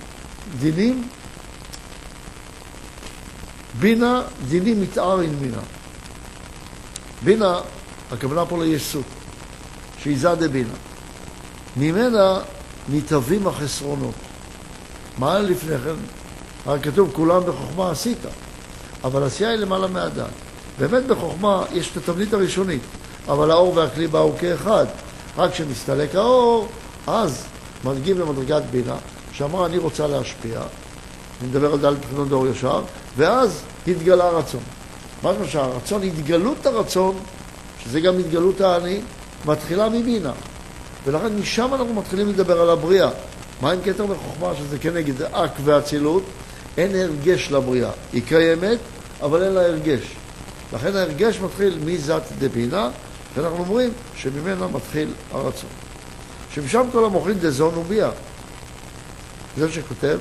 דינים, 0.58 1.08
בינה, 3.80 4.22
דינים 4.48 4.82
מתאר 4.82 5.20
עם 5.20 5.36
בינה. 5.36 5.60
בינה, 7.24 7.60
הכוונה 8.12 8.46
פה 8.46 8.64
ליסות, 8.64 9.04
שהיא 10.02 10.18
זדה 10.18 10.48
בינה. 10.48 10.74
ממנה 11.76 12.38
מתהווים 12.88 13.46
החסרונות. 13.46 14.14
מה 15.18 15.38
לפני 15.38 15.78
כן? 15.78 16.23
הרי 16.66 16.80
כתוב, 16.80 17.10
כולם 17.12 17.42
בחוכמה 17.46 17.90
עשית, 17.90 18.18
אבל 19.04 19.22
עשייה 19.22 19.50
היא 19.50 19.58
למעלה 19.58 19.86
מהדעת. 19.86 20.30
באמת 20.78 21.06
בחוכמה 21.06 21.64
יש 21.72 21.90
את 21.92 21.96
התבנית 21.96 22.34
הראשונית, 22.34 22.82
אבל 23.28 23.50
האור 23.50 23.76
והכלי 23.76 24.06
באו 24.06 24.32
כאחד. 24.40 24.86
רק 25.36 25.52
כשמסתלק 25.52 26.14
האור, 26.14 26.68
אז 27.06 27.44
מגיעים 27.84 28.18
למדרגת 28.18 28.62
בינה, 28.70 28.96
שאמרה 29.32 29.66
אני 29.66 29.78
רוצה 29.78 30.06
להשפיע, 30.06 30.60
אני 31.40 31.48
מדבר 31.48 31.72
על 31.72 31.78
דלת 31.78 32.02
תכנון 32.02 32.28
דור 32.28 32.46
ישר, 32.46 32.82
ואז 33.16 33.60
התגלה 33.86 34.24
הרצון. 34.24 34.60
משמע 35.22 35.46
שהרצון, 35.46 36.02
התגלות 36.02 36.66
הרצון, 36.66 37.16
שזה 37.84 38.00
גם 38.00 38.18
התגלות 38.18 38.60
האני, 38.60 39.00
מתחילה 39.46 39.88
מבינה. 39.88 40.32
ולכן 41.04 41.36
משם 41.36 41.68
אנחנו 41.74 41.94
מתחילים 41.94 42.28
לדבר 42.28 42.60
על 42.60 42.70
הבריאה. 42.70 43.08
מה 43.62 43.70
עם 43.70 43.78
כתר 43.84 44.04
וחוכמה, 44.10 44.52
שזה 44.58 44.78
כנגד 44.78 45.22
אק 45.22 45.50
ואצילות? 45.64 46.22
אין 46.78 46.94
הרגש 46.94 47.50
לבריאה. 47.50 47.90
היא 48.12 48.22
קיימת, 48.28 48.78
אבל 49.22 49.42
אין 49.42 49.52
לה 49.52 49.66
הרגש. 49.66 50.00
לכן 50.72 50.96
ההרגש 50.96 51.40
מתחיל 51.40 51.78
מזת 51.84 52.22
דבינה, 52.38 52.90
ואנחנו 53.34 53.58
אומרים 53.58 53.90
שממנה 54.16 54.68
מתחיל 54.68 55.08
הרצון. 55.32 55.70
שמשם 56.54 56.86
כל 56.92 57.04
המוחין 57.04 57.38
דזון 57.38 57.78
וביאה. 57.78 58.10
זה 59.56 59.72
שכותב, 59.72 60.18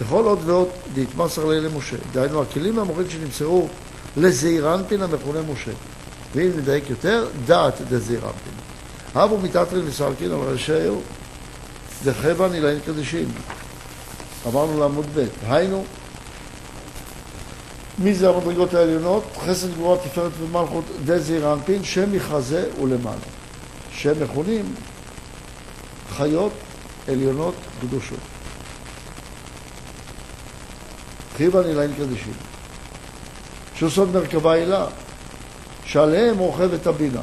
בכל 0.00 0.24
עוד 0.24 0.38
ועוד 0.44 0.68
דהתמסר 0.94 1.44
לי 1.46 1.60
למשה. 1.60 1.96
דהיינו, 2.12 2.42
הכלים 2.42 2.76
מהמוחין 2.76 3.10
שנמסרו 3.10 3.68
לזעירנפין 4.16 5.02
המכונה 5.02 5.40
משה. 5.52 5.70
ואם 6.34 6.50
נדייק 6.56 6.90
יותר, 6.90 7.26
דעת 7.46 7.80
דזעירנפין. 7.90 8.52
הבו 9.14 9.38
מתעטרין 9.38 9.88
וסלקין 9.88 10.30
על 10.30 10.38
ראשיהו 10.38 11.00
דחבן 12.04 12.54
אילן 12.54 12.78
קדישים. 12.86 13.28
אמרנו 14.48 14.80
לעמוד 14.80 15.06
ב', 15.14 15.26
היינו, 15.48 15.84
מי 17.98 18.14
זה 18.14 18.28
המדרגות 18.28 18.74
העליונות? 18.74 19.24
חסד 19.46 19.74
גבורה 19.74 19.98
תפארת 19.98 20.32
ומלכות 20.40 20.84
דזעיר 21.04 21.52
אנפין, 21.52 21.84
שם 21.84 22.12
מכרזה 22.12 22.70
ולמעלה. 22.82 23.16
שהם 23.92 24.22
מכונים 24.22 24.74
חיות 26.16 26.52
עליונות 27.08 27.54
קדושות. 27.80 28.18
חיבה 31.36 31.62
נילאים 31.62 31.90
קדישים. 31.94 32.32
סוד 33.88 34.12
מרכבה 34.14 34.52
הילה, 34.52 34.86
שעליהם 35.84 36.38
רוכבת 36.38 36.86
הבינה. 36.86 37.20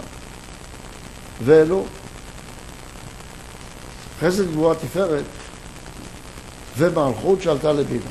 ואלו 1.43 1.85
חסד 4.19 4.51
גבוהה 4.51 4.75
תפארת 4.75 5.23
ומלכות 6.77 7.41
שעלתה 7.41 7.73
לבינה. 7.73 8.09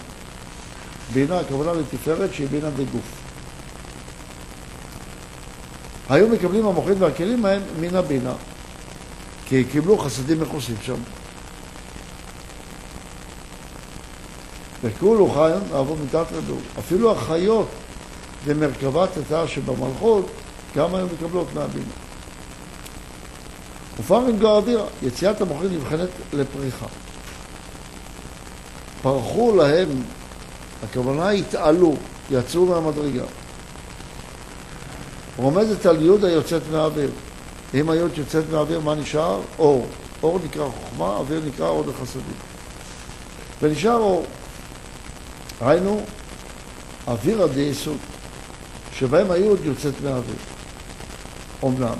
בינה, 1.12 1.40
הכוונה 1.40 1.72
לתפארת 1.72 2.34
שהיא 2.34 2.48
בינה 2.48 2.70
דגוף. 2.70 3.24
היו 6.08 6.28
מקבלים 6.28 6.66
המוחים 6.66 6.94
והכלים 6.98 7.44
ההם 7.44 7.62
מן 7.80 7.96
הבינה, 7.96 8.32
כי 9.46 9.64
קיבלו 9.64 9.98
חסדים 9.98 10.40
מכוסים 10.40 10.76
שם. 10.82 10.96
וכולו 14.82 15.30
חיון 15.30 15.62
אהבו 15.74 15.96
מיתת 15.96 16.26
רדו. 16.32 16.56
אפילו 16.78 17.12
החיות 17.12 17.68
במרכבת 18.46 19.16
התא 19.16 19.46
שבמלכות, 19.46 20.26
גם 20.76 20.94
היו 20.94 21.06
מקבלות 21.06 21.46
מהבינה. 21.54 21.84
ופעמים 24.00 24.38
גרדירה, 24.38 24.84
יציאת 25.02 25.40
המוחים 25.40 25.72
נבחנת 25.72 26.08
לפריחה. 26.32 26.86
פרחו 29.04 29.56
להם, 29.56 29.88
הכוונה 30.84 31.30
התעלו, 31.30 31.96
יצאו 32.30 32.66
מהמדרגה. 32.66 33.24
רומזת 35.36 35.86
על 35.86 36.02
יוד 36.02 36.24
היוצאת 36.24 36.62
מהאוויר. 36.72 37.10
אם 37.74 37.90
היוד 37.90 38.10
יוצאת 38.18 38.44
מהאוויר, 38.52 38.80
מה 38.80 38.94
נשאר? 38.94 39.40
אור. 39.58 39.86
אור 40.22 40.40
נקרא 40.44 40.64
חוכמה, 40.64 41.16
אוויר 41.16 41.40
נקרא 41.46 41.68
עוד 41.68 41.88
החסדים. 41.88 42.36
ונשאר 43.62 43.96
אור. 43.96 44.26
היינו, 45.60 46.00
אוויר 47.06 47.42
הדייסות, 47.42 47.98
שבהם 48.92 49.30
היוד 49.30 49.58
יוצאת 49.64 49.94
מהאוויר. 50.04 50.36
אמנם, 51.64 51.96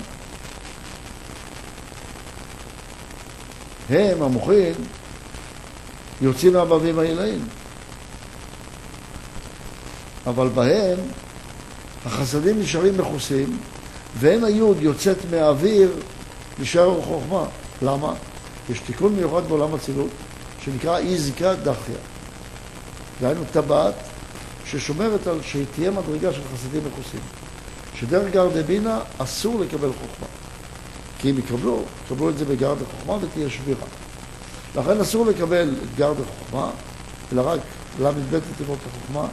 הם, 3.89 4.21
המוחים, 4.21 4.73
יוצאים 6.21 6.53
מהבבים 6.53 6.99
העילאים. 6.99 7.47
אבל 10.27 10.47
בהם 10.47 10.97
החסדים 12.05 12.59
נשארים 12.59 12.97
מכוסים, 12.97 13.57
ואין 14.19 14.43
היוד 14.43 14.77
יוצאת 14.81 15.17
מהאוויר, 15.31 15.91
נשאר 16.59 17.01
חוכמה. 17.01 17.45
למה? 17.81 18.13
יש 18.69 18.79
תיקון 18.79 19.15
מיוחד 19.15 19.47
בעולם 19.47 19.73
הצילות, 19.73 20.09
שנקרא 20.65 20.97
אי 20.97 21.17
זיקה 21.17 21.53
דחיה. 21.53 21.95
דהיינו 23.21 23.41
טבעת 23.51 23.93
ששומרת 24.65 25.27
על 25.27 25.39
שתהיה 25.41 25.91
מדרגה 25.91 26.33
של 26.33 26.41
חסדים 26.53 26.81
מכוסים. 26.87 27.19
שדרך 27.95 28.33
גר 28.33 28.49
דבינה 28.53 28.99
אסור 29.17 29.59
לקבל 29.59 29.89
חוכמה. 29.89 30.27
כי 31.19 31.31
אם 31.31 31.39
יקבלו, 31.39 31.83
יקבלו 32.05 32.29
את 32.29 32.37
זה 32.37 32.45
בגר 32.45 32.73
דחוכמה 32.73 33.17
ותהיה 33.21 33.49
שבירה. 33.49 33.85
לכן 34.77 35.01
אסור 35.01 35.25
לקבל 35.25 35.69
את 35.83 35.97
גר 35.97 36.13
דחוכמה, 36.13 36.69
אלא 37.33 37.41
רק 37.45 37.59
ל"ב 38.01 38.35
לתיבות 38.35 38.79
החוכמה, 38.87 39.27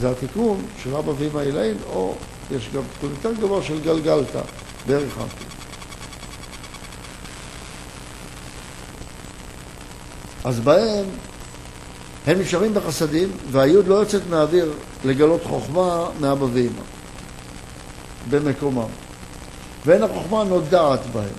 זה 0.00 0.10
התיקון 0.10 0.62
של 0.82 0.96
אבא 0.96 1.12
ואמא 1.18 1.40
אליין, 1.40 1.76
או 1.86 2.14
יש 2.50 2.68
גם 2.74 2.82
תיקון 2.92 3.10
יותר 3.10 3.32
גבוה 3.40 3.62
של 3.62 3.80
גלגלתא, 3.80 4.40
בערך 4.86 5.18
אנפין. 5.18 5.48
אז 10.44 10.60
בהם 10.60 11.04
הם 12.26 12.40
נשארים 12.40 12.74
בחסדים, 12.74 13.28
והיוד 13.50 13.86
לא 13.86 13.94
יוצאת 13.94 14.22
מהאוויר 14.30 14.72
לגלות 15.04 15.40
חוכמה 15.44 16.08
מאבא 16.20 16.46
ואמא 16.52 16.82
במקומם. 18.30 18.88
ואין 19.86 20.02
החוכמה 20.02 20.44
נודעת 20.44 21.00
בהם. 21.12 21.34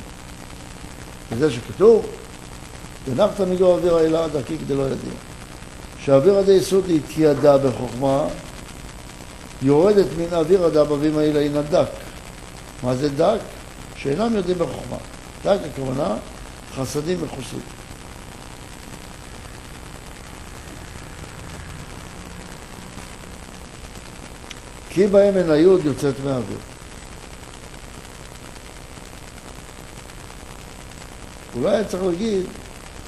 וזה 1.31 1.51
שכתוב, 1.51 2.05
ונחת 3.09 3.39
מגור 3.39 3.77
אוויר 3.77 3.95
האלה 3.95 4.27
דרכי 4.27 4.57
כדי 4.57 4.75
לא 4.75 4.83
ידע. 4.83 5.15
שהאוויר 5.99 6.37
עדי 6.37 6.51
יסוד 6.51 6.83
התיידע 6.89 7.57
בחוכמה, 7.57 8.27
יורדת 9.61 10.05
מן 10.17 10.33
האוויר 10.33 10.65
עד 10.65 10.77
אבבים 10.77 11.17
האלה 11.17 11.39
היא 11.39 11.51
נדק. 11.51 11.87
מה 12.83 12.95
זה 12.95 13.09
דק? 13.09 13.39
שאינם 13.95 14.35
יודעים 14.35 14.57
בחוכמה. 14.57 14.97
דק 15.43 15.59
הכוונה 15.73 16.15
חסדים 16.75 17.17
וחוסים. 17.21 17.59
כי 24.89 25.07
בהם 25.07 25.37
אין 25.37 25.51
היוד 25.51 25.85
יוצאת 25.85 26.13
מהאוויר. 26.25 26.57
אולי 31.55 31.85
צריך 31.85 32.03
להגיד 32.03 32.45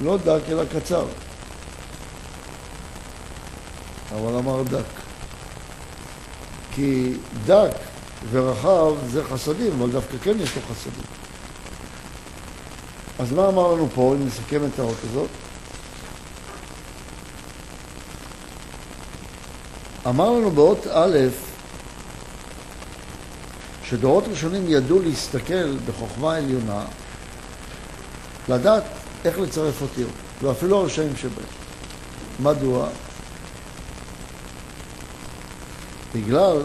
לא 0.02 0.18
דק 0.18 0.42
אלא 0.50 0.64
קצר. 0.66 1.06
אבל 4.16 4.36
אמר 4.38 4.64
דק. 4.64 5.00
כי 6.72 7.14
דק 7.46 7.72
ורחב 8.32 8.94
זה 9.08 9.24
חסדים, 9.24 9.72
אבל 9.80 9.92
דווקא 9.92 10.18
כן 10.24 10.34
יש 10.40 10.56
לו 10.56 10.62
חסדים. 10.62 11.04
אז 13.20 13.32
מה 13.32 13.48
אמר 13.48 13.74
לנו 13.74 13.88
פה, 13.96 14.16
אם 14.16 14.28
נסכם 14.28 14.66
את 14.66 14.80
האות 14.80 14.98
הזאת? 15.10 15.30
אמר 20.08 20.30
לנו 20.30 20.52
באות 20.52 20.88
א', 20.92 21.18
שדורות 23.84 24.24
ראשונים 24.28 24.66
ידעו 24.68 25.00
להסתכל 25.00 25.78
בחוכמה 25.78 26.36
עליונה, 26.36 26.86
לדעת 28.50 28.84
איך 29.26 29.40
לצרף 29.40 29.82
אותיות, 29.82 30.12
ואפילו 30.42 30.78
הרשעים 30.78 31.16
שבהם. 31.18 31.46
מדוע? 32.40 32.88
בגלל 36.16 36.62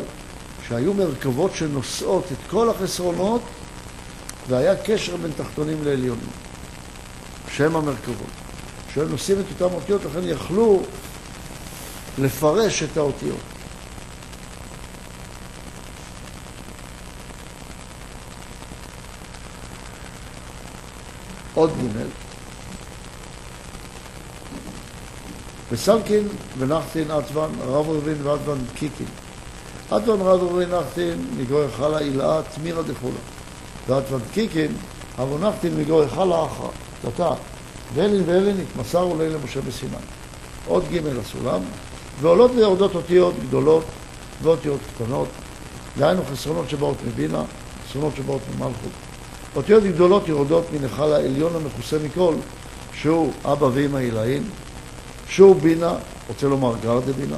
שהיו 0.68 0.94
מרכבות 0.94 1.54
שנושאות 1.54 2.25
את 2.32 2.50
כל 2.50 2.70
החסרונות 2.70 3.42
והיה 4.49 4.76
קשר 4.76 5.16
בין 5.16 5.30
תחתונים 5.37 5.84
לעליונים, 5.84 6.30
שהם 7.52 7.76
המרכבות. 7.76 8.44
שהם 8.94 9.08
נושאים 9.08 9.40
את 9.40 9.44
אותם 9.61 9.75
אותיות, 9.75 10.04
לכן 10.04 10.20
יכלו 10.25 10.82
לפרש 12.18 12.82
את 12.82 12.96
האותיות. 12.96 13.38
עוד 21.54 21.70
ג' 21.70 22.24
וסלקין 25.75 26.28
ונחתין 26.59 27.11
אטוון, 27.11 27.50
רב 27.66 27.90
רבין 27.90 28.16
ואטוון 28.23 28.59
קיקין. 28.75 29.07
אטוון 29.97 30.21
רב 30.21 30.43
רבין 30.43 30.69
נחתין 30.69 31.26
מגוי 31.38 31.66
חלה 31.76 31.99
אילאה 31.99 32.40
תמירה 32.54 32.83
דחולה. 32.83 33.19
ואטוון 33.88 34.21
קיקין 34.33 34.73
אבו 35.19 35.38
נחתין 35.38 35.76
מגוי 35.76 36.09
חלה 36.09 36.45
אחרא. 36.45 36.69
תתה. 37.02 37.31
ואלין 37.95 38.23
ואלין 38.26 38.56
התמסרו 38.60 39.17
לילה 39.19 39.39
משה 39.45 39.60
בסיני. 39.60 39.97
עוד 40.67 40.84
ג' 40.93 41.19
הסולם, 41.21 41.60
ועולות 42.21 42.50
ויורדות 42.54 42.95
אותיות 42.95 43.34
גדולות 43.49 43.84
ואותיות 44.43 44.80
קטנות, 44.95 45.28
דהיינו 45.99 46.23
חסרונות 46.32 46.71
שבאות 46.71 46.97
מבינה, 47.06 47.43
חסרונות 47.89 48.17
שבאות 48.17 48.43
ממלכות. 48.54 48.93
אותיות 49.56 49.82
גדולות 49.84 50.28
יורדות 50.28 50.65
היכל 50.73 51.13
העליון 51.13 51.52
המכוסה 51.56 51.97
מכל, 52.04 52.34
שהוא 52.95 53.32
אבא 53.45 53.69
ואמא 53.73 53.99
עילאין, 53.99 54.43
שהוא 55.28 55.56
בינה, 55.56 55.95
רוצה 56.28 56.47
לומר 56.47 56.75
גרדה 56.82 57.13
בינה, 57.13 57.37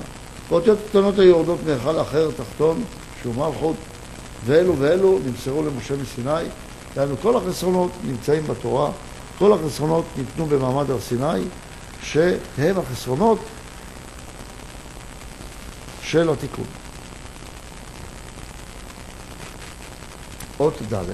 ואותיות 0.48 0.78
קטנות 0.88 1.18
היורדות 1.18 1.58
מהיכל 1.66 2.00
אחר 2.00 2.30
תחתון, 2.36 2.84
שהוא 3.22 3.34
מלכות, 3.34 3.76
ואלו 4.44 4.78
ואלו 4.78 5.18
נמסרו 5.26 5.62
למשה 5.62 5.94
מסיני, 5.96 6.48
דהיינו 6.94 7.14
כל 7.22 7.36
החסרונות 7.36 7.90
נמצאים 8.04 8.46
בתורה, 8.46 8.90
כל 9.38 9.52
החסרונות 9.52 10.04
ניתנו 10.16 10.46
במעמד 10.46 10.90
הר 10.90 11.00
סיני, 11.00 11.42
שהם 12.02 12.78
החסרונות 12.78 13.38
של 16.02 16.30
התיקון. 16.30 16.64
אות 20.60 20.74
ד' 20.92 21.04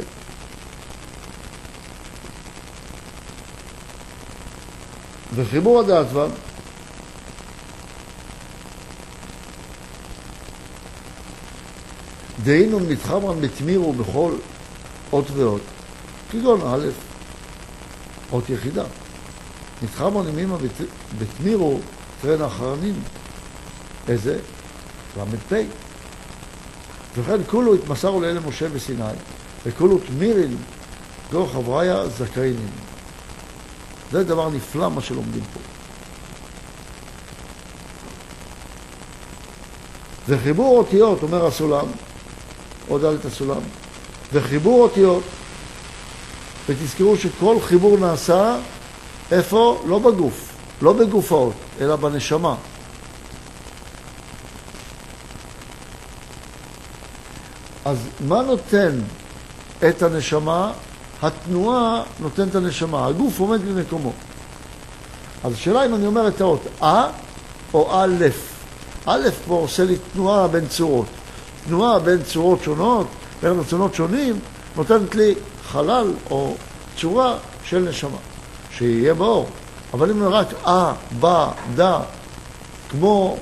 וחיבור 5.35 5.81
הדעתווה 5.81 6.27
דהיינו 12.45 12.81
מתחברן 12.81 13.41
בתמירו 13.41 13.93
בכל 13.93 14.33
אות 15.13 15.31
ואות, 15.31 15.61
כגון 16.31 16.61
א', 16.61 16.89
אות 18.33 18.51
יחידה. 18.51 18.85
מתחברן 19.83 20.29
ימימה 20.29 20.57
בתמירו 21.19 21.79
תרן 22.21 22.43
האחרונים. 22.43 22.95
איזה? 24.09 24.39
ל"פ. 25.17 25.53
וכן 27.17 27.41
כולו 27.47 27.75
התמסרו 27.75 28.21
לאלה 28.21 28.41
משה 28.41 28.69
בסיני, 28.69 29.05
וכולו 29.67 29.99
תמירין 29.99 30.57
גור 31.33 31.49
חבריה 31.53 32.09
זכאינים. 32.09 32.71
זה 34.13 34.25
דבר 34.25 34.51
נפלא 34.51 34.91
מה 34.91 35.01
שלומדים 35.01 35.43
פה. 35.55 35.61
וחיבור 40.29 40.79
אותיות, 40.79 41.23
אומר 41.23 41.47
הסולם, 41.47 41.87
על 42.90 43.16
את 43.21 43.25
הסולם, 43.25 43.61
וחיבור 44.33 44.83
אותיות, 44.83 45.23
ותזכרו 46.68 47.16
שכל 47.16 47.57
חיבור 47.61 47.99
נעשה, 47.99 48.57
איפה? 49.33 49.83
לא 49.87 49.99
בגוף, 49.99 50.53
לא 50.83 50.92
בגוף 50.92 51.33
האות, 51.33 51.55
אלא 51.81 51.97
בנשמה. 51.97 52.55
אז 57.85 57.99
מה 58.21 58.42
נותן 58.42 58.99
את 59.88 60.03
הנשמה? 60.03 60.73
התנועה 61.23 62.03
נותנת 62.21 62.55
הנשמה, 62.55 63.07
הגוף 63.07 63.38
עומד 63.38 63.61
במקומו. 63.61 64.12
אז 65.45 65.53
השאלה 65.53 65.87
אם 65.87 65.95
אני 65.95 66.07
אומר 66.07 66.29
את 66.29 66.40
האות 66.40 66.61
א 66.83 67.07
או 67.75 67.88
א', 67.92 68.27
א' 69.07 69.29
פה 69.47 69.55
עושה 69.55 69.85
לי 69.85 69.97
תנועה 70.12 70.49
בין 70.49 70.66
צורות. 70.68 71.07
תנועה 71.66 71.98
בין 71.98 72.22
צורות 72.22 72.62
שונות, 72.62 73.07
בין 73.42 73.61
רצונות 73.61 73.94
שונים, 73.94 74.38
נותנת 74.77 75.14
לי 75.14 75.35
חלל 75.64 76.12
או 76.31 76.55
צורה 76.96 77.37
של 77.64 77.79
נשמה, 77.79 78.18
שיהיה 78.70 79.14
באור. 79.14 79.48
אבל 79.94 80.11
אם 80.11 80.29
רק 80.29 80.46
א, 80.64 80.92
ב, 81.20 81.46
ד, 81.79 82.01
כמו 82.90 83.37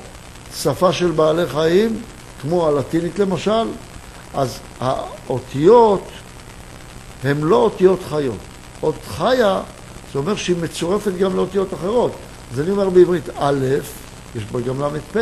שפה 0.56 0.92
של 0.92 1.10
בעלי 1.10 1.46
חיים, 1.46 2.02
כמו 2.40 2.68
הלטינית 2.68 3.18
למשל, 3.18 3.68
אז 4.34 4.58
האותיות 4.80 6.02
הן 7.24 7.40
לא 7.40 7.56
אותיות 7.56 8.00
חיות. 8.10 8.36
אות 8.82 8.94
חיה, 9.08 9.60
זה 10.12 10.18
אומר 10.18 10.36
שהיא 10.36 10.56
מצורפת 10.60 11.12
גם 11.18 11.36
לאותיות 11.36 11.74
אחרות. 11.74 12.12
אז 12.52 12.60
אני 12.60 12.70
אומר 12.70 12.90
בעברית 12.90 13.28
א', 13.36 13.66
יש 14.34 14.44
בה 14.44 14.60
גם 14.60 14.82
ל"פ. 14.82 15.16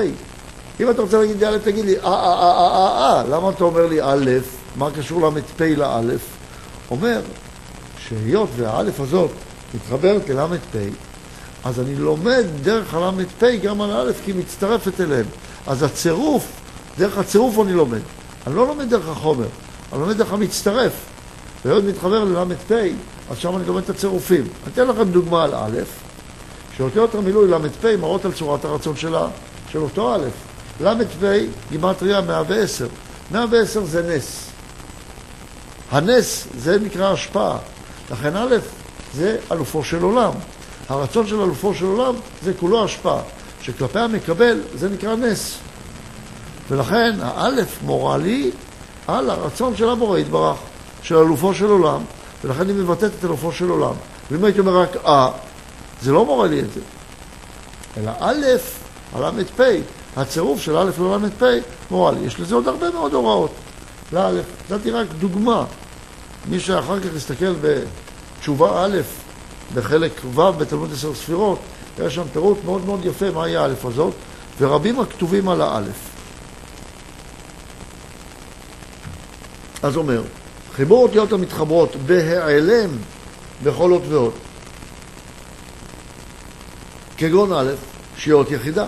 אם 0.81 0.91
אתה 0.91 1.03
רוצה 1.03 1.19
להגיד 1.19 1.45
א', 1.45 1.59
תגיד 1.64 1.85
לי 1.85 1.99
אה, 1.99 2.05
אה, 2.05 2.12
אה, 2.12 2.51
אה, 2.51 2.67
אה, 2.67 3.17
אה, 3.17 3.25
למה 3.31 3.51
אתה 3.51 3.64
אומר 3.64 3.87
לי 3.87 4.03
א', 4.03 4.31
מה 4.77 4.91
קשור 4.91 5.29
ל"פ 5.29 5.61
לאלף? 5.61 6.21
אומר 6.91 7.21
שהיות 7.99 8.49
והאלף 8.57 9.01
הזאת 9.01 9.31
מתחברת 9.75 10.29
לל"פ, 10.29 10.77
אז 11.64 11.81
אני 11.81 11.95
לומד 11.95 12.45
דרך 12.62 12.95
הל"פ 12.95 13.43
גם 13.62 13.81
על 13.81 13.91
א', 13.91 14.12
כי 14.25 14.31
היא 14.31 14.38
מצטרפת 14.38 15.01
אליהם. 15.01 15.27
אז 15.67 15.83
הצירוף, 15.83 16.47
דרך 16.99 17.19
הצירוף 17.19 17.59
אני 17.59 17.73
לומד. 17.73 18.01
אני 18.47 18.57
לא 18.57 18.67
לומד 18.67 18.91
דרך 18.91 19.09
החומר, 19.09 19.47
אני 19.93 20.01
לומד 20.01 20.17
דרך 20.19 20.33
המצטרף. 20.33 20.93
והיות 21.64 21.85
מתחבר 21.85 22.25
לל"פ, 22.25 22.73
אז 23.31 23.38
שם 23.38 23.57
אני 23.57 23.67
לומד 23.67 23.83
את 23.83 23.91
הצירופים. 23.91 24.43
אני 24.43 24.73
אתן 24.75 24.87
לכם 24.87 25.11
דוגמה 25.11 25.45
על 25.45 25.55
א', 25.55 25.79
שאותיות 26.77 27.14
המילוי 27.14 27.51
ל"פ 27.51 27.85
מראות 27.85 28.25
על 28.25 28.33
צורת 28.33 28.64
הרצון 28.64 28.97
שלה, 28.97 29.29
של 29.73 29.79
אותו 29.79 30.14
א'. 30.14 30.29
ל"פ, 30.81 31.47
גימטריה 31.71 32.21
110. 32.21 32.87
110 33.31 33.85
זה 33.85 34.17
נס. 34.17 34.51
הנס 35.91 36.47
זה 36.59 36.79
נקרא 36.79 37.12
השפעה. 37.12 37.59
לכן 38.11 38.37
א', 38.37 38.57
זה 39.14 39.37
אלופו 39.53 39.85
של 39.85 40.03
עולם. 40.03 40.33
הרצון 40.88 41.27
של 41.27 41.41
אלופו 41.41 41.75
של 41.75 41.85
עולם 41.85 42.14
זה 42.43 42.53
כולו 42.61 42.85
השפעה. 42.85 43.21
שכלפי 43.62 43.99
המקבל 43.99 44.61
זה 44.75 44.88
נקרא 44.88 45.17
נס. 45.17 45.59
ולכן 46.71 47.12
האלף 47.21 47.79
מורה 47.83 48.17
לי 48.17 48.51
על 49.07 49.31
הרצון 49.31 49.77
של 49.77 49.88
הבורא 49.88 50.19
יתברך, 50.19 50.57
של 51.03 51.17
אלופו 51.17 51.55
של 51.55 51.64
עולם, 51.64 52.03
ולכן 52.45 52.69
היא 52.69 52.75
מבטאת 52.77 53.11
את 53.19 53.25
אלופו 53.25 53.53
של 53.53 53.69
עולם. 53.69 53.95
ואם 54.31 54.45
הייתי 54.45 54.61
אומר 54.61 54.77
רק 54.77 54.97
אה, 55.07 55.31
זה 56.03 56.12
לא 56.12 56.25
מורה 56.25 56.47
לי 56.47 56.61
את 56.61 56.73
זה. 56.75 56.81
אלא 57.97 58.11
א' 58.21 58.45
על 59.14 59.25
ל"פ, 59.25 59.61
הצירוף 60.18 60.61
של 60.61 60.76
א' 60.76 60.90
לל"פ 60.98 61.42
מורה 61.90 62.12
לי. 62.12 62.20
יש 62.20 62.40
לזה 62.40 62.54
עוד 62.54 62.68
הרבה 62.68 62.90
מאוד 62.90 63.14
הוראות. 63.14 63.50
לאלף, 64.12 64.44
נתתי 64.70 64.90
רק 64.90 65.07
דוגמה. 65.18 65.64
מי 66.48 66.61
שאחר 66.61 67.00
כך 67.00 67.16
יסתכל 67.16 67.54
בתשובה 67.61 68.85
א', 68.85 68.98
בחלק 69.74 70.12
ו' 70.35 70.52
בתלמוד 70.52 70.92
עשר 70.92 71.14
ספירות, 71.14 71.59
יש 71.98 72.14
שם 72.14 72.22
פירוט 72.33 72.59
מאוד 72.64 72.85
מאוד 72.85 73.04
יפה 73.04 73.31
מהי 73.31 73.57
האלף 73.57 73.85
הזאת, 73.85 74.14
ורבים 74.59 75.00
הכתובים 75.00 75.48
על 75.48 75.61
האלף. 75.61 76.09
אז 79.83 79.96
אומר, 79.96 80.22
חיבור 80.76 81.02
אותיות 81.02 81.33
המתחברות 81.33 81.96
בהיעלם 82.07 82.90
בכל 83.62 83.92
אות 83.92 84.02
ואות. 84.09 84.35
כגון 87.16 87.52
א', 87.52 87.72
שהיא 88.16 88.35
אות 88.35 88.50
יחידה. 88.50 88.87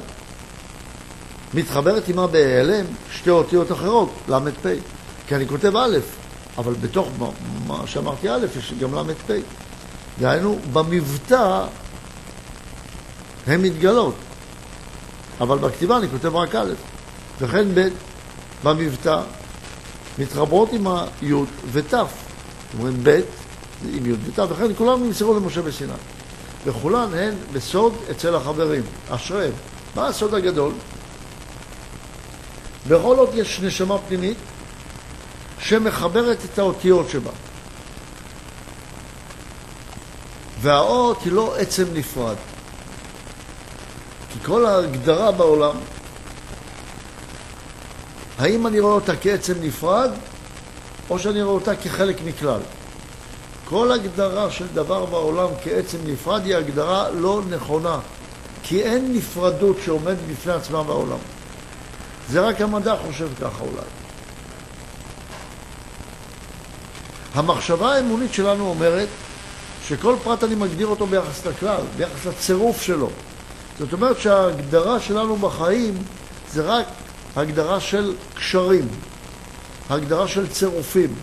מתחברת 1.55 2.09
עימה 2.09 2.27
בהיעלם 2.27 2.85
שתי 3.13 3.31
אותיות 3.31 3.73
אחרות, 3.73 4.11
ל"פ. 4.29 4.67
כי 5.29 5.35
אני 5.35 5.49
כותב 5.49 5.77
א', 5.77 5.99
אבל 6.59 6.73
בתוך 6.73 7.09
מה 7.67 7.87
שאמרתי 7.87 8.31
א', 8.31 8.47
יש 8.59 8.75
גם 8.81 8.95
ל"פ. 8.95 9.31
דהיינו, 10.21 10.59
במבטא 10.73 11.65
הן 13.47 13.63
מתגלות, 13.63 14.15
אבל 15.41 15.59
בכתיבה 15.59 15.97
אני 15.97 16.09
כותב 16.09 16.37
רק 16.37 16.55
א', 16.55 16.73
וכן 17.41 17.75
ב', 17.75 17.89
במבטא 18.65 19.21
מתחברות 20.19 20.73
עם 20.73 20.87
הי' 20.87 21.35
ות', 21.73 21.95
אומרים 22.79 23.01
ב' 23.03 23.21
עם 23.93 24.07
י' 24.07 24.13
ות', 24.13 24.39
וכן 24.39 24.75
כולם 24.79 25.05
נמסרו 25.05 25.35
למשה 25.35 25.63
בסיני. 25.63 25.93
וכולן 26.65 27.15
הן 27.15 27.35
בסוד 27.53 27.95
אצל 28.11 28.35
החברים, 28.35 28.83
אשריהם. 29.11 29.53
מה 29.97 30.07
הסוד 30.07 30.35
הגדול? 30.35 30.73
בכל 32.91 33.19
אות 33.19 33.31
יש 33.35 33.61
נשמה 33.61 33.99
פנימית 33.99 34.37
שמחברת 35.59 36.39
את 36.45 36.59
האותיות 36.59 37.11
שבה. 37.11 37.31
והאות 40.61 41.23
היא 41.25 41.33
לא 41.33 41.57
עצם 41.57 41.85
נפרד. 41.95 42.37
כי 44.33 44.39
כל 44.45 44.67
ההגדרה 44.67 45.33
בעולם, 45.33 45.77
האם 48.39 48.67
אני 48.67 48.81
רואה 48.81 48.95
אותה 48.95 49.17
כעצם 49.17 49.55
נפרד, 49.61 50.11
או 51.11 51.19
שאני 51.19 51.43
רואה 51.43 51.55
אותה 51.55 51.77
כחלק 51.77 52.17
מכלל. 52.25 52.61
כל 53.65 53.93
הגדרה 53.93 54.51
של 54.51 54.67
דבר 54.75 55.05
בעולם 55.05 55.49
כעצם 55.65 55.99
נפרד 56.05 56.45
היא 56.45 56.57
הגדרה 56.57 57.11
לא 57.11 57.43
נכונה, 57.51 57.99
כי 58.63 58.83
אין 58.83 59.13
נפרדות 59.15 59.77
שעומדת 59.85 60.19
בפני 60.31 60.53
עצמה 60.53 60.83
בעולם. 60.83 61.19
זה 62.31 62.41
רק 62.41 62.61
המדע 62.61 62.97
חושב 63.07 63.29
ככה 63.41 63.61
אולי. 63.61 63.87
המחשבה 67.35 67.95
האמונית 67.95 68.35
שלנו 68.35 68.69
אומרת 68.69 69.09
שכל 69.89 70.17
פרט 70.25 70.45
אני 70.45 70.55
מגדיר 70.55 70.87
אותו 70.87 71.07
ביחס 71.07 71.47
לכלל, 71.47 71.81
ביחס 71.97 72.27
לצירוף 72.27 72.83
שלו. 72.83 73.11
זאת 73.79 73.93
אומרת 73.93 74.21
שההגדרה 74.21 75.01
שלנו 75.01 75.37
בחיים 75.37 75.95
זה 76.53 76.63
רק 76.63 76.87
הגדרה 77.37 77.81
של 77.81 78.15
קשרים, 78.35 78.89
הגדרה 79.91 80.29
של 80.29 80.49
צירופים. 80.49 81.15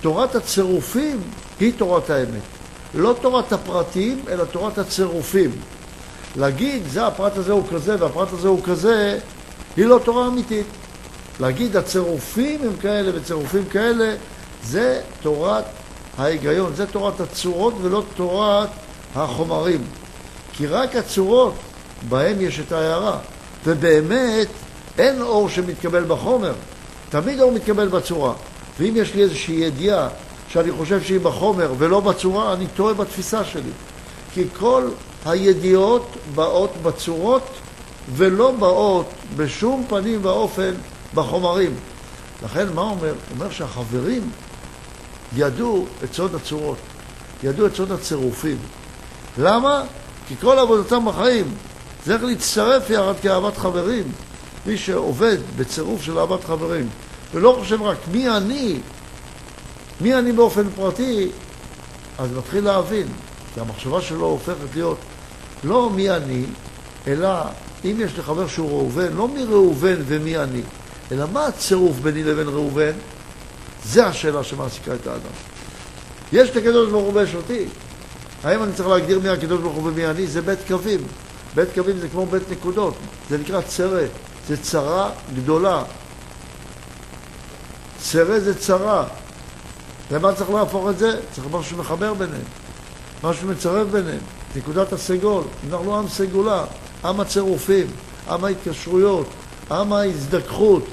תורת 0.00 0.34
הצירופים 0.34 1.20
היא 1.60 1.72
תורת 1.76 2.10
האמת. 2.10 2.42
לא 2.94 3.14
תורת 3.20 3.52
הפרטים, 3.52 4.22
אלא 4.28 4.44
תורת 4.44 4.78
הצירופים. 4.78 5.50
להגיד, 6.36 6.82
זה 6.88 7.06
הפרט 7.06 7.36
הזה 7.36 7.52
הוא 7.52 7.64
כזה 7.72 7.96
והפרט 7.98 8.32
הזה 8.32 8.48
הוא 8.48 8.62
כזה, 8.64 9.18
היא 9.78 9.86
לא 9.86 10.00
תורה 10.04 10.26
אמיתית. 10.26 10.66
להגיד, 11.40 11.76
הצירופים 11.76 12.60
הם 12.62 12.76
כאלה 12.80 13.10
וצירופים 13.14 13.64
כאלה, 13.64 14.14
זה 14.64 15.00
תורת 15.22 15.64
ההיגיון, 16.18 16.74
זה 16.74 16.86
תורת 16.86 17.20
הצורות 17.20 17.74
ולא 17.82 18.02
תורת 18.16 18.68
החומרים. 19.14 19.84
כי 20.52 20.66
רק 20.66 20.96
הצורות, 20.96 21.54
בהן 22.08 22.40
יש 22.40 22.60
את 22.60 22.72
ההערה. 22.72 23.18
ובאמת, 23.66 24.48
אין 24.98 25.22
אור 25.22 25.48
שמתקבל 25.48 26.04
בחומר, 26.04 26.52
תמיד 27.10 27.40
האור 27.40 27.52
מתקבל 27.52 27.88
בצורה. 27.88 28.32
ואם 28.80 28.92
יש 28.96 29.14
לי 29.14 29.22
איזושהי 29.22 29.54
ידיעה 29.54 30.08
שאני 30.48 30.72
חושב 30.72 31.02
שהיא 31.02 31.20
בחומר 31.20 31.72
ולא 31.78 32.00
בצורה, 32.00 32.52
אני 32.52 32.66
טועה 32.76 32.94
בתפיסה 32.94 33.44
שלי. 33.44 33.70
כי 34.34 34.44
כל 34.58 34.88
הידיעות 35.26 36.16
באות 36.34 36.70
בצורות 36.82 37.48
ולא 38.16 38.52
באות 38.52 39.06
בשום 39.36 39.84
פנים 39.88 40.20
ואופן 40.22 40.74
בחומרים. 41.14 41.74
לכן 42.44 42.66
מה 42.74 42.82
אומר? 42.82 43.14
אומר 43.30 43.50
שהחברים 43.50 44.30
ידעו 45.36 45.86
את 46.04 46.14
סוד 46.14 46.34
הצורות, 46.34 46.78
ידעו 47.42 47.66
את 47.66 47.74
סוד 47.74 47.92
הצירופים. 47.92 48.56
למה? 49.38 49.82
כי 50.28 50.34
כל 50.40 50.58
עבודתם 50.58 51.04
בחיים 51.04 51.54
איך 52.10 52.24
להצטרף 52.24 52.90
יחד 52.90 53.14
כאהבת 53.22 53.56
חברים. 53.56 54.04
מי 54.66 54.76
שעובד 54.76 55.36
בצירוף 55.56 56.02
של 56.02 56.18
אהבת 56.18 56.44
חברים 56.44 56.88
ולא 57.34 57.56
חושב 57.58 57.82
רק 57.82 57.98
מי 58.12 58.28
אני, 58.28 58.78
מי 60.00 60.14
אני 60.14 60.32
באופן 60.32 60.70
פרטי, 60.76 61.28
אז 62.18 62.32
מתחיל 62.32 62.64
להבין, 62.64 63.06
כי 63.54 63.60
המחשבה 63.60 64.02
שלו 64.02 64.26
הופכת 64.26 64.74
להיות 64.74 64.98
לא 65.64 65.90
מי 65.90 66.10
אני, 66.10 66.44
אלא 67.06 67.28
אם 67.84 67.96
יש 68.00 68.16
לי 68.16 68.22
חבר 68.22 68.46
שהוא 68.46 68.68
ראובן, 68.70 69.12
לא 69.12 69.28
מי 69.28 69.44
ראובן 69.44 69.96
ומי 70.06 70.38
אני, 70.38 70.62
אלא 71.12 71.24
מה 71.32 71.46
הצירוף 71.46 71.96
ביני 71.96 72.24
לבין 72.24 72.48
ראובן? 72.48 72.92
זה 73.84 74.06
השאלה 74.06 74.44
שמעסיקה 74.44 74.94
את 74.94 75.06
האדם. 75.06 75.34
יש 76.32 76.50
את 76.50 76.56
הקדוש 76.56 76.90
ברוך 76.90 77.04
הוא 77.04 77.14
ויש 77.14 77.34
אותי. 77.34 77.64
האם 78.44 78.62
אני 78.62 78.72
צריך 78.72 78.88
להגדיר 78.88 79.20
מי 79.20 79.28
הקדוש 79.28 79.60
ברוך 79.60 79.74
הוא 79.74 79.88
ומי 79.88 80.06
אני? 80.06 80.26
זה 80.26 80.42
בית 80.42 80.58
קווים. 80.68 81.00
בית 81.54 81.68
קווים 81.74 81.98
זה 81.98 82.08
כמו 82.08 82.26
בית 82.26 82.42
נקודות, 82.50 82.94
זה 83.30 83.38
נקרא 83.38 83.60
צרה, 83.60 84.02
זה 84.48 84.56
צרה 84.56 85.10
גדולה. 85.34 85.82
צרה 87.98 88.40
זה 88.40 88.58
צרה. 88.58 89.04
למה 90.10 90.34
צריך 90.34 90.50
להפוך 90.50 90.88
את 90.90 90.98
זה? 90.98 91.20
צריך 91.32 91.46
משהו 91.52 91.76
שמחבר 91.76 92.14
ביניהם, 92.14 92.42
משהו 93.24 93.48
מצרף 93.48 93.88
ביניהם. 93.88 94.20
נקודת 94.56 94.92
הסגול, 94.92 95.44
אנחנו 95.70 95.98
עם 95.98 96.08
סגולה, 96.08 96.64
עם 97.04 97.20
הצירופים, 97.20 97.86
עם 98.28 98.44
ההתקשרויות, 98.44 99.26
עם 99.70 99.92
ההזדככות, 99.92 100.84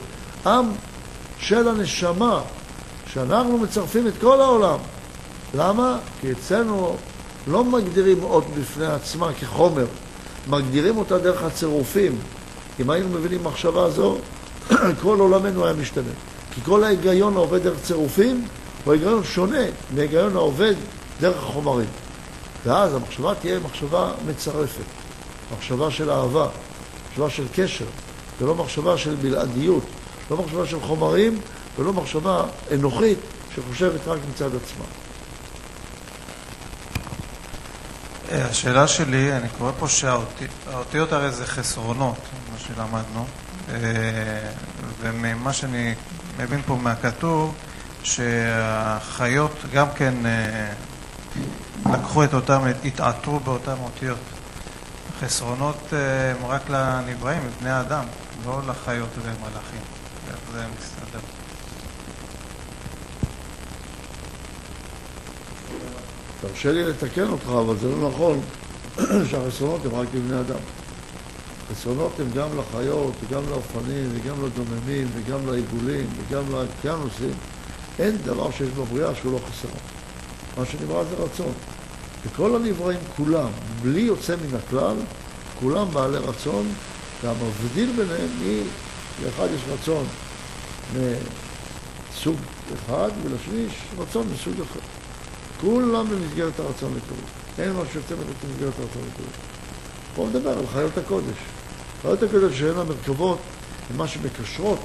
עם 0.46 0.66
של 1.40 1.68
הנשמה, 1.68 2.42
שאנחנו 3.14 3.58
מצרפים 3.58 4.08
את 4.08 4.14
כל 4.22 4.42
העולם. 4.42 4.78
למה? 5.54 5.98
כי 6.22 6.32
אצלנו 6.32 6.96
לא 7.48 7.64
מגדירים 7.64 8.24
אות 8.24 8.46
בפני 8.60 8.86
עצמה 8.86 9.34
כחומר, 9.34 9.86
מגדירים 10.48 10.98
אותה 10.98 11.18
דרך 11.18 11.44
הצירופים. 11.44 12.18
אם 12.80 12.90
היינו 12.90 13.10
מבינים 13.10 13.44
מחשבה 13.44 13.90
זו, 13.90 14.18
כל 15.02 15.20
עולמנו 15.20 15.66
היה 15.66 15.74
משתנה. 15.74 16.12
כי 16.54 16.62
כל 16.62 16.84
ההיגיון 16.84 17.36
העובד 17.36 17.64
דרך 17.64 17.82
צירופים 17.84 18.46
הוא 18.84 18.94
היגיון 18.94 19.24
שונה 19.24 19.64
מההיגיון 19.96 20.36
העובד 20.36 20.74
דרך 21.22 21.38
החומרים. 21.38 21.88
ואז 22.66 22.94
המחשבה 22.94 23.34
תהיה 23.36 23.60
מחשבה 23.60 24.12
מצרפת, 24.28 24.84
מחשבה 25.58 25.92
של 25.92 26.12
אהבה, 26.12 26.48
מחשבה 27.10 27.30
של 27.30 27.46
קשר, 27.56 27.86
ולא 28.42 28.56
מחשבה 28.56 28.98
של 28.98 29.16
בלעדיות, 29.16 29.84
לא 30.32 30.38
מחשבה 30.38 30.66
של 30.66 30.80
חומרים 30.80 31.40
ולא 31.78 31.94
מחשבה 31.94 32.44
אנוכית 32.74 33.20
שחושבת 33.56 34.08
רק 34.08 34.20
מצד 34.30 34.50
עצמה. 34.56 34.86
השאלה 38.32 38.88
שלי, 38.88 39.34
אני 39.38 39.50
קורא 39.58 39.72
פה 39.80 39.88
שהאותיות 39.88 41.14
הרי 41.14 41.32
זה 41.32 41.46
חסרונות, 41.46 42.18
מה 42.52 42.60
שלמדנו, 42.60 43.26
אה, 43.70 43.76
וממה 45.02 45.54
שאני 45.54 45.94
מבין 46.38 46.62
פה 46.66 46.76
מהכתוב, 46.76 47.54
שהחיות 48.04 49.52
גם 49.74 49.88
כן 49.96 50.14
אה, 50.26 50.72
לקחו 51.94 52.24
את 52.24 52.34
אותם, 52.34 52.62
התעטרו 52.86 53.40
באותן 53.40 53.76
אותיות. 53.84 54.18
החסרונות 55.18 55.78
אה, 55.94 56.32
הם 56.32 56.46
רק 56.46 56.70
לנבראים, 56.70 57.42
לבני 57.46 57.70
האדם, 57.70 58.06
לא 58.46 58.62
לחיות 58.68 59.10
ולמלאכים. 59.22 59.82
איך 60.30 60.38
זה 60.52 60.66
מסתדר? 60.80 61.20
תרשה 66.42 66.72
לי 66.72 66.84
לתקן 66.84 67.28
אותך, 67.28 67.48
אבל 67.48 67.78
זה 67.78 67.88
לא 67.90 68.10
נכון 68.10 68.40
שהחסרונות 69.30 69.86
הם 69.86 69.96
רק 69.96 70.08
לבני 70.14 70.40
אדם. 70.40 70.60
חסרונות 71.72 72.20
הם 72.20 72.32
גם 72.36 72.48
לחיות, 72.58 73.14
וגם 73.24 73.42
לאופנים, 73.50 74.10
וגם 74.14 74.46
לדוממים, 74.46 75.08
וגם 75.16 75.48
לעיגולים, 75.48 76.08
וגם 76.18 76.44
לאוקיינוסים. 76.52 77.34
אין 78.00 78.18
דבר 78.18 78.52
שיש 78.52 78.70
בבריאה 78.70 79.16
שהוא 79.16 79.34
לא 79.34 79.40
חסרון. 79.50 79.80
מה 80.58 80.66
שנברא 80.66 81.04
זה 81.04 81.16
רצון. 81.16 81.54
וכל 82.26 82.56
הנבראים 82.56 83.00
כולם, 83.18 83.50
בלי 83.82 84.02
יוצא 84.02 84.36
מן 84.36 84.58
הכלל, 84.58 84.96
כולם 85.60 85.92
בעלי 85.92 86.18
רצון, 86.18 86.74
והמבדיל 87.24 87.92
ביניהם 87.96 88.30
היא, 88.42 88.64
לאחד 89.24 89.48
יש 89.56 89.62
רצון 89.74 90.06
מסוג 92.14 92.36
אחד, 92.74 93.10
ולשני 93.24 93.60
יש 93.60 93.74
רצון 93.98 94.28
מסוג 94.34 94.54
אחר. 94.62 94.80
כולם 95.62 96.10
במסגרת 96.10 96.60
הרצון 96.60 96.94
לקרות. 96.98 97.30
אין 97.60 97.74
מה 97.74 97.82
שיוצא 97.92 98.16
במסגרת 98.16 98.74
הרצון 98.80 99.02
לקרות. 99.14 99.34
בואו 100.16 100.30
נדבר 100.30 100.58
על 100.58 100.68
חיות 100.74 100.98
הקודש. 100.98 101.38
חיות 102.02 102.24
הקודש 102.24 102.60
שהן 102.60 102.78
המרכבות, 102.78 103.40
הן 103.90 103.98
מה 103.98 104.08
שמקשרות 104.08 104.80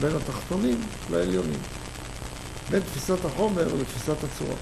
בין 0.00 0.16
התחתונים 0.16 0.80
לעליונים. 1.10 1.60
בין 2.70 2.80
תפיסת 2.80 3.24
החומר 3.24 3.64
לתפיסת 3.80 4.16
הצורה. 4.24 4.56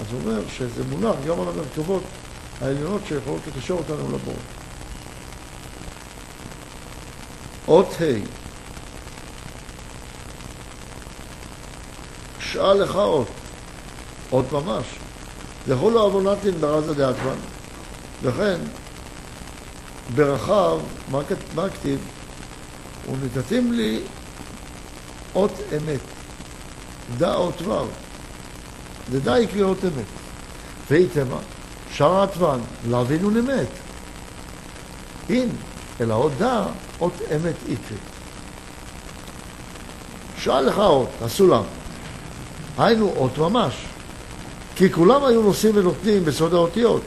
אז 0.00 0.06
הוא 0.12 0.20
אומר 0.20 0.40
שזה 0.48 0.84
מונח 0.84 1.16
גם 1.26 1.40
על 1.40 1.48
המרכבות 1.48 2.02
העליונות 2.60 3.00
שיכולות 3.08 3.40
לקשר 3.46 3.74
אותנו 3.74 4.12
לבור. 4.12 4.34
אות 7.68 7.88
ה' 8.00 8.44
שאל 12.40 12.72
לך 12.72 12.96
אות, 12.96 13.28
אות 14.32 14.52
ממש. 14.52 14.84
לכולו 15.68 16.00
עוונתין 16.00 16.54
ברזה 16.60 16.94
דאטמן. 16.94 17.36
וכן, 18.22 18.58
ברחב, 20.14 20.78
מה 21.54 21.68
כתיב? 21.70 22.00
ונתתים 23.10 23.72
לי 23.72 24.00
אות 25.34 25.52
אמת. 25.76 26.00
דא 27.18 27.34
אות 27.34 27.62
ו'. 27.62 27.84
דדא 29.10 29.38
יקרה 29.38 29.68
אות 29.68 29.78
אמת. 29.84 30.04
עטבן, 32.22 32.58
להבין 32.88 33.24
ולמת. 33.24 33.66
אין, 35.30 35.48
אלא 36.00 36.14
אות 36.14 36.32
דא, 36.38 36.64
אות 37.00 37.12
אמת 37.36 37.54
יקרה. 37.68 37.98
שאל 40.38 40.60
לך 40.60 40.78
אות, 40.78 41.08
הסולם. 41.22 41.62
היינו 42.78 43.12
אות 43.16 43.38
ממש. 43.38 43.74
כי 44.76 44.92
כולם 44.92 45.24
היו 45.24 45.42
נושאים 45.42 45.76
ונותנים 45.76 46.24
בסוד 46.24 46.54
האותיות. 46.54 47.02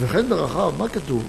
וכן 0.00 0.28
ברחב, 0.28 0.72
מה 0.78 0.88
כתוב? 0.88 1.24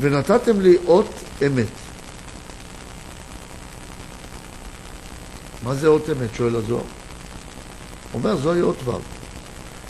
ונתתם 0.00 0.60
לי 0.60 0.76
אות 0.86 1.06
אמת. 1.46 1.79
מה 5.70 5.76
זה 5.76 5.88
אות 5.88 6.10
אמת? 6.10 6.34
שואל 6.34 6.56
הזוהר. 6.56 6.82
אומר 8.14 8.36
זוהי 8.36 8.60
אות 8.60 8.76
ו', 8.84 8.90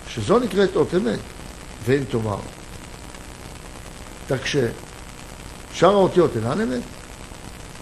שזו 0.08 0.38
נקראת 0.38 0.76
אות 0.76 0.94
אמת, 0.94 1.18
ואם 1.84 2.04
תאמר, 2.10 2.36
תקשה, 4.26 4.66
שאר 5.72 5.90
האותיות 5.90 6.30
אינן 6.36 6.60
אמת? 6.60 6.82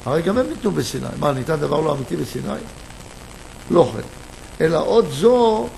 הרי 0.04 0.22
גם 0.22 0.38
הם 0.38 0.46
ניתנו 0.48 0.70
בסיני. 0.70 1.06
מה, 1.18 1.32
ניתן 1.32 1.56
דבר 1.56 1.80
לא 1.80 1.94
אמיתי 1.94 2.16
בסיני? 2.16 2.52
לא 3.70 3.92
כן. 3.92 4.06
אלא 4.64 4.78
אות 4.78 5.04
זו 5.11 5.68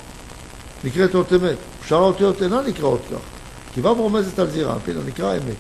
נקראת 0.85 1.14
אות 1.14 1.33
אמת. 1.33 1.56
שאר 1.87 1.98
האותיות 1.98 2.42
אינן 2.42 2.66
נקראות 2.66 3.00
כך. 3.12 3.20
כי 3.74 3.80
ו' 3.80 3.88
רומזת 3.88 4.38
על 4.38 4.50
זירה, 4.50 4.78
פינה 4.85 5.00
נקרא 5.06 5.33
אמת. 5.37 5.56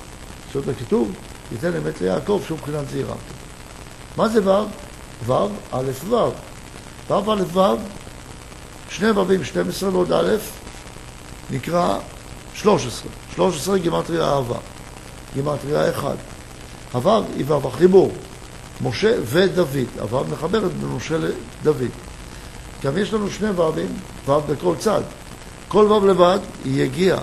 זאת 0.52 0.68
הכיתוב, 0.68 1.12
ייתן 1.52 1.76
אמת 1.76 2.00
ליעקב, 2.00 2.40
שהוא 2.46 2.58
מבחינת 2.58 2.88
זירה. 2.88 3.14
מה 4.16 4.28
זה 4.28 4.50
ו'? 4.50 4.66
ו', 5.26 5.48
א', 5.72 5.90
ו'. 6.08 6.49
ו', 7.10 7.32
א', 7.32 7.42
ו', 7.52 7.76
שני 8.90 9.10
ו"ים, 9.10 9.44
12 9.44 9.90
ועוד 9.90 10.12
א', 10.12 10.36
נקרא 11.50 11.98
13. 12.54 13.10
13 13.34 13.78
גימטריה 13.78 14.24
אהבה. 14.24 14.58
גימטריה 15.34 15.90
1. 15.90 16.16
הו' 16.92 17.22
היא 17.36 17.44
ו' 17.48 17.68
החיבור. 17.68 18.12
משה 18.80 19.14
ודוד. 19.24 19.76
הו' 20.10 20.24
מחברת 20.24 20.72
בין 20.72 20.88
משה 20.88 21.16
לדוד. 21.18 21.90
גם 22.84 22.98
יש 22.98 23.12
לנו 23.12 23.30
שני 23.30 23.50
ו"ים, 23.50 23.96
ו' 24.26 24.40
בכל 24.40 24.74
צד. 24.78 25.02
כל 25.68 25.92
ו' 25.92 26.06
לבד 26.06 26.38
היא 26.64 26.82
הגיעה. 26.84 27.20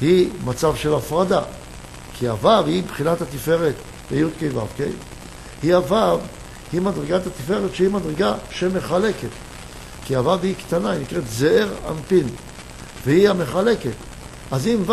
היא 0.00 0.30
מצב 0.44 0.76
של 0.76 0.94
הפרדה. 0.94 1.42
כי 2.14 2.28
הו' 2.28 2.48
היא 2.66 2.82
מבחינת 2.82 3.20
התפארת 3.20 3.74
בי"ק 4.10 4.54
ו"ק. 4.54 4.86
היא 5.62 5.74
הו' 5.74 6.18
היא 6.72 6.80
מדרגת 6.80 7.26
התפארת 7.26 7.74
שהיא 7.74 7.88
מדרגה 7.88 8.34
שמחלקת. 8.50 9.28
כי 10.04 10.16
הו' 10.16 10.36
היא 10.42 10.54
קטנה, 10.54 10.90
היא 10.90 11.00
נקראת 11.00 11.28
זער 11.28 11.68
אנפין, 11.88 12.28
והיא 13.06 13.30
המחלקת. 13.30 13.90
אז 14.50 14.66
אם 14.66 14.90
ו' 14.90 14.92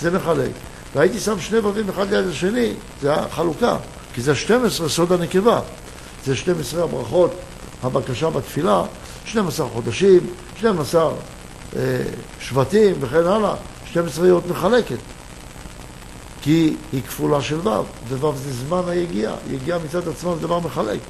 זה 0.00 0.10
מחלק, 0.10 0.50
והייתי 0.94 1.20
שם 1.20 1.40
שני 1.40 1.58
ו"ים 1.58 1.88
אחד 1.88 2.10
ליד 2.10 2.26
השני, 2.26 2.72
זה 3.02 3.14
החלוקה, 3.14 3.76
כי 4.14 4.22
זה 4.22 4.34
12 4.34 4.88
סוד 4.88 5.12
הנקבה. 5.12 5.60
זה 6.24 6.36
12 6.36 6.84
הברכות, 6.84 7.30
הבקשה 7.82 8.30
בתפילה, 8.30 8.82
12 9.24 9.68
חודשים, 9.68 10.20
12 10.56 11.12
אה, 11.76 11.80
שבטים 12.40 12.94
וכן 13.00 13.26
הלאה, 13.26 13.54
12 13.86 14.28
יות 14.28 14.46
מחלקת. 14.46 14.98
כי 16.42 16.76
היא 16.92 17.02
כפולה 17.02 17.42
של 17.42 17.68
ו', 17.68 17.82
וו' 18.08 18.32
זה 18.36 18.52
זמן 18.52 18.82
היגיעה, 18.86 19.34
יגיעה 19.50 19.78
מצד 19.78 20.08
עצמה 20.08 20.34
זה 20.34 20.40
דבר 20.40 20.58
מחלק. 20.58 21.00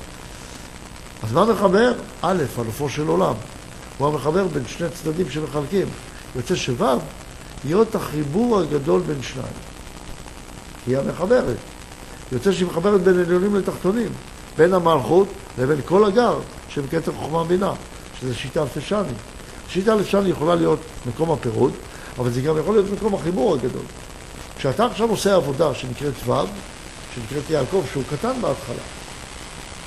אז 1.22 1.32
מה 1.32 1.44
מחבר? 1.44 1.92
א', 2.22 2.42
אלופו 2.58 2.88
של 2.88 3.08
עולם. 3.08 3.34
הוא 3.98 4.08
המחבר 4.08 4.46
בין 4.46 4.62
שני 4.66 4.88
צדדים 4.90 5.30
שמחלקים. 5.30 5.86
יוצא 6.36 6.54
שו' 6.54 6.72
עוד 7.72 7.88
החיבור 7.94 8.60
הגדול 8.60 9.00
בין 9.00 9.22
שניים. 9.22 9.52
היא 10.86 10.98
המחברת. 10.98 11.56
יוצא 12.32 12.52
שהיא 12.52 12.66
מחברת 12.66 13.00
בין 13.00 13.20
עליונים 13.20 13.56
לתחתונים, 13.56 14.08
בין 14.56 14.74
המלכות 14.74 15.28
לבין 15.58 15.80
כל 15.84 16.04
הגר 16.04 16.38
שבכתר 16.68 17.12
חוכמה 17.12 17.44
בינה, 17.44 17.72
שזה 18.20 18.34
שיטה 18.34 18.62
אלפשני. 18.62 19.12
שיטה 19.68 19.92
אלפשני 19.92 20.28
יכולה 20.28 20.54
להיות 20.54 20.78
מקום 21.06 21.30
הפירוד, 21.30 21.72
אבל 22.18 22.30
זה 22.30 22.40
גם 22.40 22.58
יכול 22.58 22.74
להיות 22.74 22.86
מקום 22.92 23.14
החיבור 23.14 23.54
הגדול. 23.54 23.82
כשאתה 24.60 24.86
עכשיו 24.86 25.10
עושה 25.10 25.34
עבודה 25.34 25.74
שנקראת 25.74 26.14
ו', 26.26 26.32
שנקראת 27.14 27.50
יעקב, 27.50 27.82
שהוא 27.92 28.02
קטן 28.10 28.32
בהתחלה, 28.40 28.82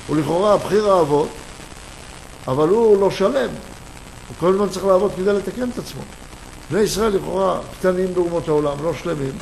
הוא 0.06 0.16
לכאורה 0.16 0.52
הבחיר 0.52 0.92
האבות, 0.92 1.28
אבל 2.48 2.68
הוא 2.68 3.00
לא 3.00 3.10
שלם. 3.10 3.48
הוא 4.28 4.36
כל 4.40 4.48
הזמן 4.48 4.68
צריך 4.68 4.84
לעבוד 4.84 5.12
כדי 5.16 5.32
לתקן 5.32 5.70
את 5.70 5.78
עצמו. 5.78 6.00
בני 6.70 6.80
ישראל 6.80 7.12
לכאורה 7.12 7.60
קטנים 7.78 8.14
באומות 8.14 8.48
העולם, 8.48 8.84
לא 8.84 8.94
שלמים, 8.94 9.32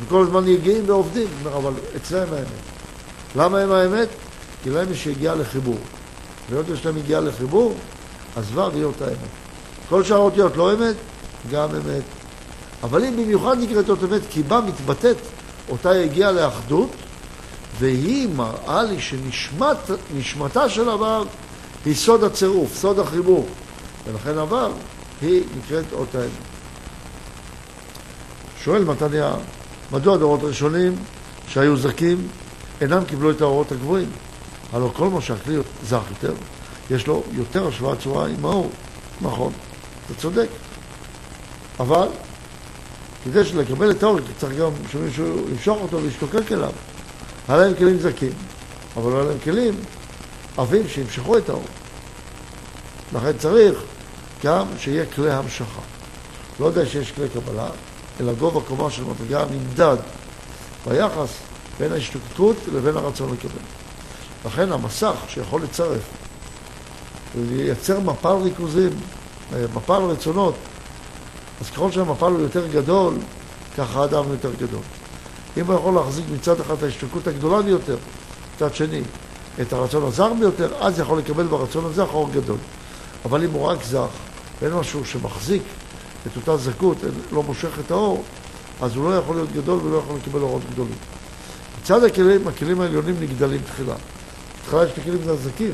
וכל 0.00 0.22
הזמן 0.22 0.48
יגיעים 0.48 0.82
ועובדים, 0.86 1.28
אבל 1.46 1.72
אצלם 1.96 2.32
האמת. 2.32 2.46
למה 3.36 3.58
הם 3.58 3.72
האמת? 3.72 4.08
כי 4.62 4.70
להם 4.70 4.92
יש 4.92 5.06
יגיעה 5.06 5.34
לחיבור. 5.34 5.78
והיות 6.50 6.66
יש 6.68 6.86
להם 6.86 6.96
יגיעה 6.96 7.20
לחיבור, 7.20 7.74
אז 8.36 8.44
ו' 8.58 8.70
היא 8.74 8.84
אותה 8.84 9.08
אמת. 9.08 9.16
כל 9.88 10.04
שאר 10.04 10.16
האותיות 10.16 10.56
לא 10.56 10.72
אמת, 10.72 10.96
גם 11.50 11.68
אמת. 11.70 12.15
אבל 12.86 13.02
היא 13.02 13.12
במיוחד 13.12 13.56
נקראת 13.60 13.90
אות 13.90 14.04
אמת, 14.04 14.20
כי 14.30 14.42
בה 14.42 14.60
מתבטאת 14.60 15.16
אותה 15.68 15.96
יגיעה 15.96 16.32
לאחדות, 16.32 16.90
והיא 17.78 18.28
מראה 18.28 18.82
לי 18.82 19.00
שנשמתה 19.00 20.68
של 20.68 20.88
הוו 20.88 21.24
היא 21.84 21.94
סוד 21.94 22.24
הצירוף, 22.24 22.76
סוד 22.76 22.98
החיבור. 22.98 23.46
ולכן 24.06 24.38
הוו 24.38 24.72
היא 25.22 25.42
נקראת 25.58 25.84
אות 25.92 26.14
האמת. 26.14 26.30
שואל 28.64 28.84
מתניה, 28.84 29.34
מדוע 29.92 30.14
הדורות 30.14 30.42
הראשונים 30.42 30.94
שהיו 31.48 31.76
זכים 31.76 32.28
אינם 32.80 33.04
קיבלו 33.04 33.30
את 33.30 33.40
האורות 33.40 33.72
הגבוהים? 33.72 34.08
הלוא 34.72 34.90
כל 34.92 35.08
מה 35.08 35.20
שהכלי 35.20 35.56
זך 35.84 36.02
יותר, 36.10 36.34
יש 36.90 37.06
לו 37.06 37.22
יותר 37.32 37.68
השוואת 37.68 38.00
צורה 38.00 38.26
עם 38.26 38.44
האור. 38.44 38.70
נכון, 39.20 39.52
אתה 40.06 40.20
צודק. 40.20 40.48
אבל 41.80 42.08
כדי 43.26 43.42
לקבל 43.54 43.90
את 43.90 44.02
האור 44.02 44.18
צריך 44.38 44.58
גם 44.58 44.70
שמישהו 44.92 45.48
ימשוך 45.50 45.78
אותו 45.82 46.02
וישתוקק 46.02 46.52
אליו. 46.52 46.70
היה 47.48 47.58
להם 47.58 47.74
כלים 47.74 47.98
זכים, 47.98 48.32
אבל 48.96 49.12
לא 49.12 49.16
היה 49.16 49.28
להם 49.28 49.38
כלים 49.44 49.74
עבים 50.56 50.88
שימשכו 50.88 51.38
את 51.38 51.48
האור. 51.48 51.64
לכן 53.14 53.32
צריך 53.38 53.78
גם 54.44 54.66
שיהיה 54.78 55.06
כלי 55.06 55.32
המשכה. 55.32 55.80
לא 56.60 56.66
יודע 56.66 56.86
שיש 56.86 57.12
כלי 57.12 57.28
קבלה, 57.28 57.68
אלא 58.20 58.32
גובה 58.32 58.60
קומה 58.60 58.90
של 58.90 59.02
מדרגה 59.04 59.44
נמדד 59.50 59.96
ביחס 60.86 61.28
בין 61.78 61.92
ההשתוקקות 61.92 62.56
לבין 62.74 62.96
הרצון 62.96 63.32
לקבל. 63.32 63.60
לכן 64.46 64.72
המסך 64.72 65.14
שיכול 65.28 65.62
לצרף 65.62 66.02
ולייצר 67.36 68.00
מפל 68.00 68.36
ריכוזים, 68.42 68.90
מפל 69.74 70.02
רצונות 70.02 70.54
אז 71.60 71.70
ככל 71.70 71.90
שהמפל 71.90 72.26
הוא 72.26 72.40
יותר 72.40 72.66
גדול, 72.66 73.14
ככה 73.76 74.00
האדם 74.00 74.24
יותר 74.30 74.50
גדול. 74.58 74.82
אם 75.56 75.66
הוא 75.66 75.74
יכול 75.74 75.94
להחזיק 75.94 76.24
מצד 76.34 76.60
אחד 76.60 76.74
את 76.74 76.82
ההשתוקקות 76.82 77.26
הגדולה 77.26 77.62
ביותר, 77.62 77.96
מצד 78.56 78.74
שני 78.74 79.02
את 79.60 79.72
הרצון 79.72 80.04
הזר 80.04 80.32
ביותר, 80.34 80.72
אז 80.80 81.00
יכול 81.00 81.18
לקבל 81.18 81.46
ברצון 81.46 81.84
הזה 81.84 82.06
חור 82.06 82.30
גדול. 82.32 82.56
אבל 83.24 83.44
אם 83.44 83.50
הוא 83.50 83.62
רק 83.62 83.84
זך, 83.84 84.06
ואין 84.62 84.72
משהו 84.72 85.04
שמחזיק 85.04 85.62
את 86.26 86.36
אותה 86.36 86.56
זכות, 86.56 86.96
לא 87.32 87.42
מושך 87.42 87.78
את 87.86 87.90
האור, 87.90 88.24
אז 88.80 88.96
הוא 88.96 89.10
לא 89.10 89.14
יכול 89.16 89.36
להיות 89.36 89.52
גדול 89.52 89.80
ולא 89.84 89.98
יכול 89.98 90.16
לקבל 90.16 90.40
אורות 90.40 90.62
גדולים. 90.72 90.96
מצד 91.82 92.04
הכלים, 92.04 92.48
הכלים 92.48 92.80
העליונים 92.80 93.14
נגדלים 93.20 93.60
תחילה. 93.60 93.94
תחילה 94.66 94.84
יש 94.84 94.90
את 94.92 94.98
הכלים 94.98 95.18
הזקים, 95.26 95.72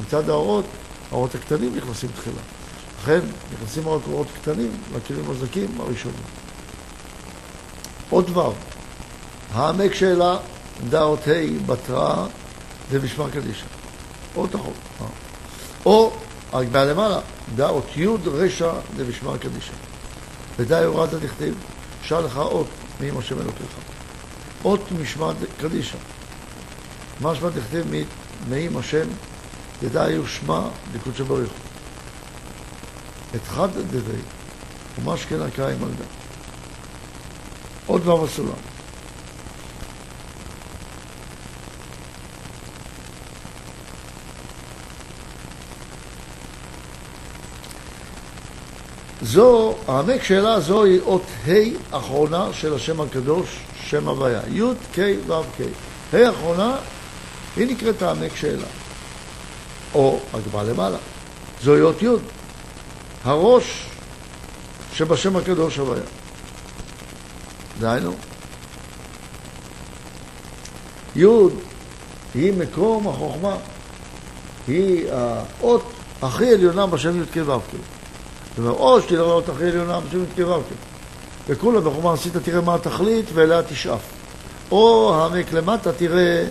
מצד 0.00 0.28
האורות, 0.28 0.64
האורות 1.10 1.34
הקטנים 1.34 1.76
נכנסים 1.76 2.10
תחילה. 2.16 2.40
לכן 3.02 3.20
נכנסים 3.52 3.88
רק 3.88 4.00
אורות 4.10 4.26
קטנים 4.42 4.70
לכלים 4.96 5.30
הזקים 5.30 5.80
הראשונים. 5.80 6.20
עוד 8.10 8.26
דבר, 8.26 8.52
העמק 9.52 9.94
שאלה, 9.94 10.36
דעות 10.90 11.28
ה' 11.28 11.66
בתרא 11.66 12.26
ומשמר 12.90 13.30
קדישא. 13.30 13.66
עוד 14.34 14.50
תחום. 14.50 14.72
או, 15.86 16.12
הגביה 16.52 16.84
למעלה, 16.84 17.20
דעות 17.56 17.86
י' 17.96 18.06
רשע 18.26 18.72
ומשמר 18.96 19.36
קדישא. 19.36 19.72
ודאי 20.58 20.84
הורדת 20.84 21.22
דכתיב, 21.22 21.54
שאל 22.02 22.20
לך 22.20 22.36
אות 22.36 22.66
מעם 23.00 23.18
השם 23.18 23.40
אלוקיך. 23.40 23.66
אות 24.64 24.80
משמע 25.00 25.32
קדישא. 25.60 25.98
משמע 27.20 27.48
דכתיב 27.48 27.86
מעם 28.48 28.76
השם, 28.76 29.06
ידע 29.82 30.06
שמע 30.26 30.60
לקודשא 30.94 31.24
בריך. 31.24 31.50
חד 33.42 33.68
דבי, 33.90 34.18
ומה 34.98 35.16
שכן 35.16 35.40
הקריים 35.40 35.84
על 35.84 35.90
דה. 35.98 36.04
עוד 37.86 38.02
דבר 38.02 38.16
בסולם. 38.16 38.74
זו, 49.22 49.74
העמק 49.88 50.22
שאלה 50.22 50.60
זו 50.60 50.84
היא 50.84 51.00
אות 51.00 51.22
ה' 51.46 51.96
אחרונה 51.96 52.48
של 52.52 52.74
השם 52.74 53.00
הקדוש, 53.00 53.58
שם 53.84 54.08
הוויה. 54.08 54.40
י' 54.48 54.62
ק' 54.94 54.98
ו' 55.26 55.42
ק'. 55.42 56.14
ה' 56.14 56.30
אחרונה, 56.30 56.76
היא 57.56 57.66
נקראת 57.66 58.02
העמק 58.02 58.36
שאלה. 58.36 58.66
או 59.94 60.18
הגבה 60.34 60.62
למעלה. 60.62 60.96
זוהי 61.62 61.80
אות 61.80 62.02
י', 62.02 62.08
הראש 63.24 63.86
שבשם 64.92 65.36
הקדוש 65.36 65.76
הוויה. 65.76 66.02
דהיינו, 67.80 68.12
י' 71.16 71.26
היא 72.34 72.52
מקום 72.52 73.08
החוכמה, 73.08 73.56
היא 74.68 75.06
האות 75.12 75.82
הכי 76.22 76.54
עליונה 76.54 76.86
בשם 76.86 77.22
י' 77.22 77.26
כ' 77.32 77.48
ו' 77.48 77.58
כ'. 77.58 77.74
זאת 78.48 78.58
אומרת, 78.58 78.76
או 78.76 79.02
שתראה 79.02 79.32
אות 79.32 79.48
הכי 79.48 79.64
עליונה 79.64 80.00
בשם 80.00 80.22
י' 80.22 80.26
כ' 80.36 80.48
ו' 80.48 80.60
כ'. 80.60 80.94
וכולה 81.48 81.80
בחוכמה 81.80 82.12
עשית 82.12 82.36
תראה 82.36 82.60
מה 82.60 82.74
התכלית 82.74 83.26
ואליה 83.34 83.62
תשאף. 83.62 84.00
או 84.70 85.14
העמק 85.14 85.52
למטה 85.52 85.92
תראה 85.92 86.46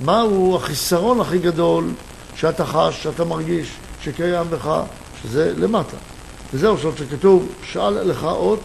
מהו 0.00 0.56
החיסרון 0.56 1.20
הכי 1.20 1.38
גדול 1.38 1.90
שאתה 2.36 2.66
חש, 2.66 3.02
שאתה 3.02 3.24
מרגיש, 3.24 3.68
שקיים 4.02 4.50
בך, 4.50 4.80
שזה 5.22 5.52
למטה. 5.56 5.96
וזהו 6.54 6.74
עכשיו 6.74 6.92
שכתוב, 6.96 7.48
שאל 7.64 7.90
לך 7.90 8.24
אות 8.24 8.60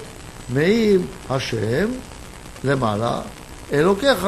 מעם 0.49 1.01
השם 1.29 1.89
למעלה, 2.63 3.21
אלוקיך 3.73 4.27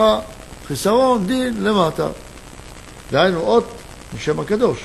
חיסרון 0.68 1.28
דין 1.28 1.64
למטה. 1.64 2.08
דהיינו 3.12 3.40
אות 3.40 3.66
משם 4.16 4.40
הקדוש, 4.40 4.80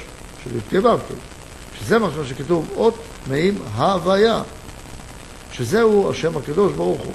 של 0.44 0.56
י"ק 0.56 0.82
שזה 1.78 1.98
מה 1.98 2.08
שכתוב 2.28 2.68
אות 2.76 2.94
מעם 3.26 3.54
הוויה, 3.76 4.42
שזהו 5.52 6.10
השם 6.10 6.36
הקדוש 6.36 6.72
ברוך 6.72 7.00
הוא. 7.00 7.12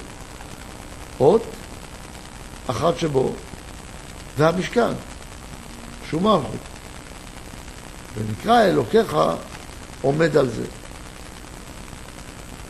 אות 1.20 1.44
אחת 2.68 3.00
שבו, 3.00 3.34
והמשכן, 4.38 4.92
שהוא 6.10 6.22
מלכות. 6.22 6.60
ונקרא 8.16 8.64
אלוקיך 8.64 9.18
עומד 10.02 10.38
על 10.38 10.50
זה. 10.50 10.64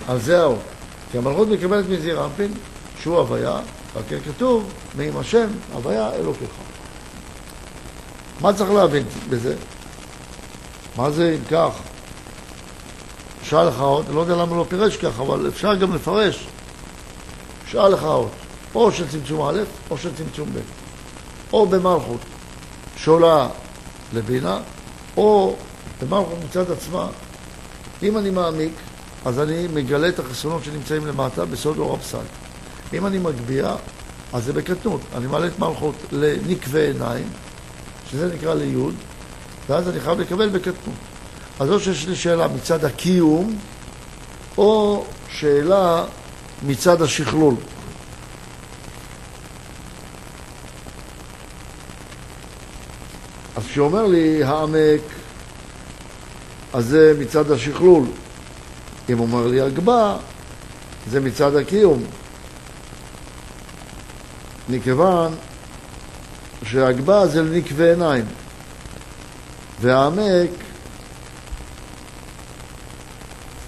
על 0.09 0.19
זה 0.19 0.41
האות. 0.41 0.59
כי 1.11 1.17
המלכות 1.17 1.47
מקבלת 1.47 1.85
מזעיר 1.89 2.25
אנפין, 2.25 2.53
שהוא 3.01 3.17
הוויה, 3.17 3.59
רק 3.95 4.05
כתוב, 4.25 4.71
מעם 4.95 5.17
השם, 5.17 5.47
הוויה 5.73 6.13
אלוקיך. 6.13 6.49
מה 8.41 8.53
צריך 8.53 8.71
להבין 8.71 9.03
בזה? 9.29 9.55
מה 10.97 11.11
זה 11.11 11.35
אם 11.39 11.45
כך? 11.51 11.69
שאל 13.43 13.67
לך 13.67 13.81
אות, 13.81 14.05
לא 14.13 14.19
יודע 14.19 14.35
למה 14.35 14.55
לא 14.55 14.65
פירש 14.69 14.97
כך, 14.97 15.19
אבל 15.19 15.47
אפשר 15.47 15.75
גם 15.75 15.95
לפרש. 15.95 16.47
שאל 17.67 17.87
לך 17.87 18.03
אות, 18.03 18.31
או 18.75 18.91
של 18.91 19.07
צמצום 19.07 19.41
א', 19.41 19.59
או 19.89 19.97
של 19.97 20.09
צמצום 20.15 20.49
ב', 20.53 20.59
או 21.53 21.65
במלכות 21.67 22.19
שעולה 22.97 23.47
לבינה, 24.13 24.59
או 25.17 25.55
במלכות 26.01 26.37
מצד 26.49 26.71
עצמה. 26.71 27.07
אם 28.03 28.17
אני 28.17 28.29
מעמיק, 28.29 28.73
אז 29.25 29.39
אני 29.39 29.67
מגלה 29.73 30.10
את 30.10 30.19
החסרונות 30.19 30.63
שנמצאים 30.63 31.08
למטה 31.08 31.45
בסוד 31.45 31.77
אור 31.77 31.95
הפסל. 31.95 32.17
אם 32.93 33.05
אני 33.05 33.17
מגביה, 33.17 33.75
אז 34.34 34.43
זה 34.43 34.53
בקטנות. 34.53 35.01
אני 35.15 35.27
מעלה 35.27 35.47
את 35.47 35.60
מלכות 35.60 35.95
לנקבי 36.12 36.82
עיניים, 36.82 37.27
שזה 38.12 38.34
נקרא 38.36 38.53
ליוד, 38.53 38.95
ואז 39.69 39.89
אני 39.89 39.99
חייב 39.99 40.19
לקבל 40.19 40.49
בקטנות. 40.49 40.95
אז 41.60 41.69
או 41.69 41.79
שיש 41.79 42.08
לי 42.08 42.15
שאלה 42.15 42.47
מצד 42.47 42.86
הקיום, 42.86 43.58
או 44.58 45.05
שאלה 45.29 46.05
מצד 46.67 47.01
השכלול. 47.01 47.55
אז 53.55 53.63
כשאומר 53.65 54.05
לי 54.05 54.43
העמק, 54.43 55.01
אז 56.73 56.86
זה 56.86 57.13
מצד 57.19 57.51
השכלול. 57.51 58.03
אם 59.09 59.19
אומר 59.19 59.47
לי 59.47 59.61
הגבה, 59.61 60.17
זה 61.09 61.19
מצד 61.19 61.55
הקיום. 61.55 62.03
מכיוון 64.69 65.35
שהגבה 66.63 67.27
זה 67.27 67.41
לנקבי 67.43 67.89
עיניים, 67.89 68.25
והעמק 69.81 70.49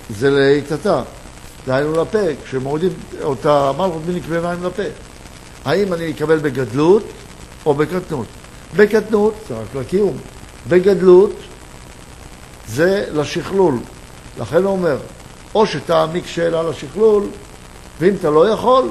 זה 0.10 0.30
לאיתתה, 0.30 1.04
דהיינו 1.68 2.02
לפה, 2.02 2.20
כשמורידים 2.44 2.94
אותה 3.22 3.72
מלכות 3.78 4.02
מנקבי 4.08 4.36
עיניים 4.36 4.64
לפה. 4.64 4.84
האם 5.66 5.94
אני 5.94 6.12
אקבל 6.12 6.38
בגדלות 6.38 7.04
או 7.66 7.74
בקטנות? 7.74 8.28
בקטנות 8.76 9.34
זה 9.48 9.56
רק 9.56 9.76
לקיום, 9.76 10.18
בגדלות 10.68 11.32
זה 12.68 13.06
לשכלול. 13.14 13.76
לכן 14.40 14.64
הוא 14.64 14.72
אומר, 14.72 14.98
או 15.56 15.66
שתעמיק 15.68 16.28
שאלה 16.28 16.64
לשכלול, 16.64 17.24
ואם 18.00 18.14
אתה 18.20 18.30
לא 18.30 18.50
יכול, 18.50 18.90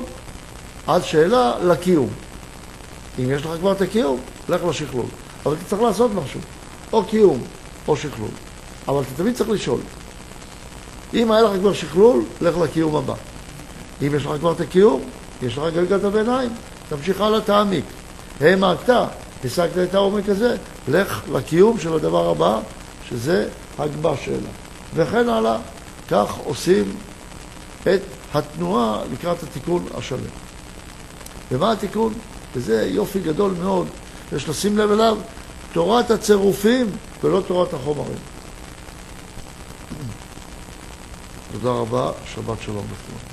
אז 0.87 1.05
שאלה 1.05 1.55
לקיום. 1.63 2.09
אם 3.19 3.31
יש 3.31 3.43
לך 3.43 3.51
כבר 3.61 3.73
את 3.73 3.81
הקיום, 3.81 4.21
לך 4.49 4.61
לשכלול. 4.65 5.07
אבל 5.47 5.55
אתה 5.55 5.65
צריך 5.65 5.83
לעשות 5.83 6.11
משהו, 6.15 6.41
או 6.93 7.05
קיום 7.05 7.43
או 7.89 7.97
שכלול. 7.97 8.31
אבל 8.89 9.01
אתה 9.01 9.11
תמיד 9.17 9.35
צריך 9.35 9.51
לשאול. 9.51 9.81
אם 11.15 11.33
היה 11.33 11.43
לך 11.43 11.53
כבר 11.61 11.73
שכלול, 11.73 12.23
לך 12.41 12.59
לקיום 12.59 12.97
הבא. 12.97 13.15
אם 14.03 14.15
יש 14.17 14.27
לך 14.27 14.33
כבר 14.41 14.53
את 14.53 14.61
הקיום, 14.61 15.03
יש 15.43 15.59
לך 15.59 15.75
גלגלת 15.75 16.05
הביניים, 16.05 16.51
תמשיך 16.89 17.21
הלאה, 17.21 17.41
תעמיק. 17.41 17.85
העמקת, 18.41 18.95
השגת 19.45 19.79
את 19.79 19.95
העומק 19.95 20.29
הזה, 20.29 20.57
לך 20.89 21.23
לקיום 21.33 21.79
של 21.79 21.95
הדבר 21.95 22.31
הבא, 22.31 22.61
שזה 23.09 23.49
הגבה 23.79 24.15
שאלה. 24.25 24.49
וכן 24.95 25.29
הלאה. 25.29 25.57
כך 26.11 26.37
עושים 26.45 26.97
את 27.83 28.01
התנועה 28.35 29.03
לקראת 29.13 29.43
התיקון 29.43 29.87
השלם. 29.95 30.19
ומה 31.53 31.73
התיקון? 31.73 32.13
וזה 32.55 32.87
יופי 32.87 33.21
גדול 33.21 33.55
מאוד, 33.63 33.87
יש 34.33 34.49
לשים 34.49 34.79
לב 34.79 34.91
אליו, 34.91 35.19
תורת 35.73 36.11
הצירופים 36.11 36.87
ולא 37.23 37.43
תורת 37.47 37.75
החומרים. 37.75 38.19
תודה 41.53 41.71
רבה, 41.71 42.13
שבת 42.35 42.63
שלום 42.63 42.85
לכולם. 42.93 43.30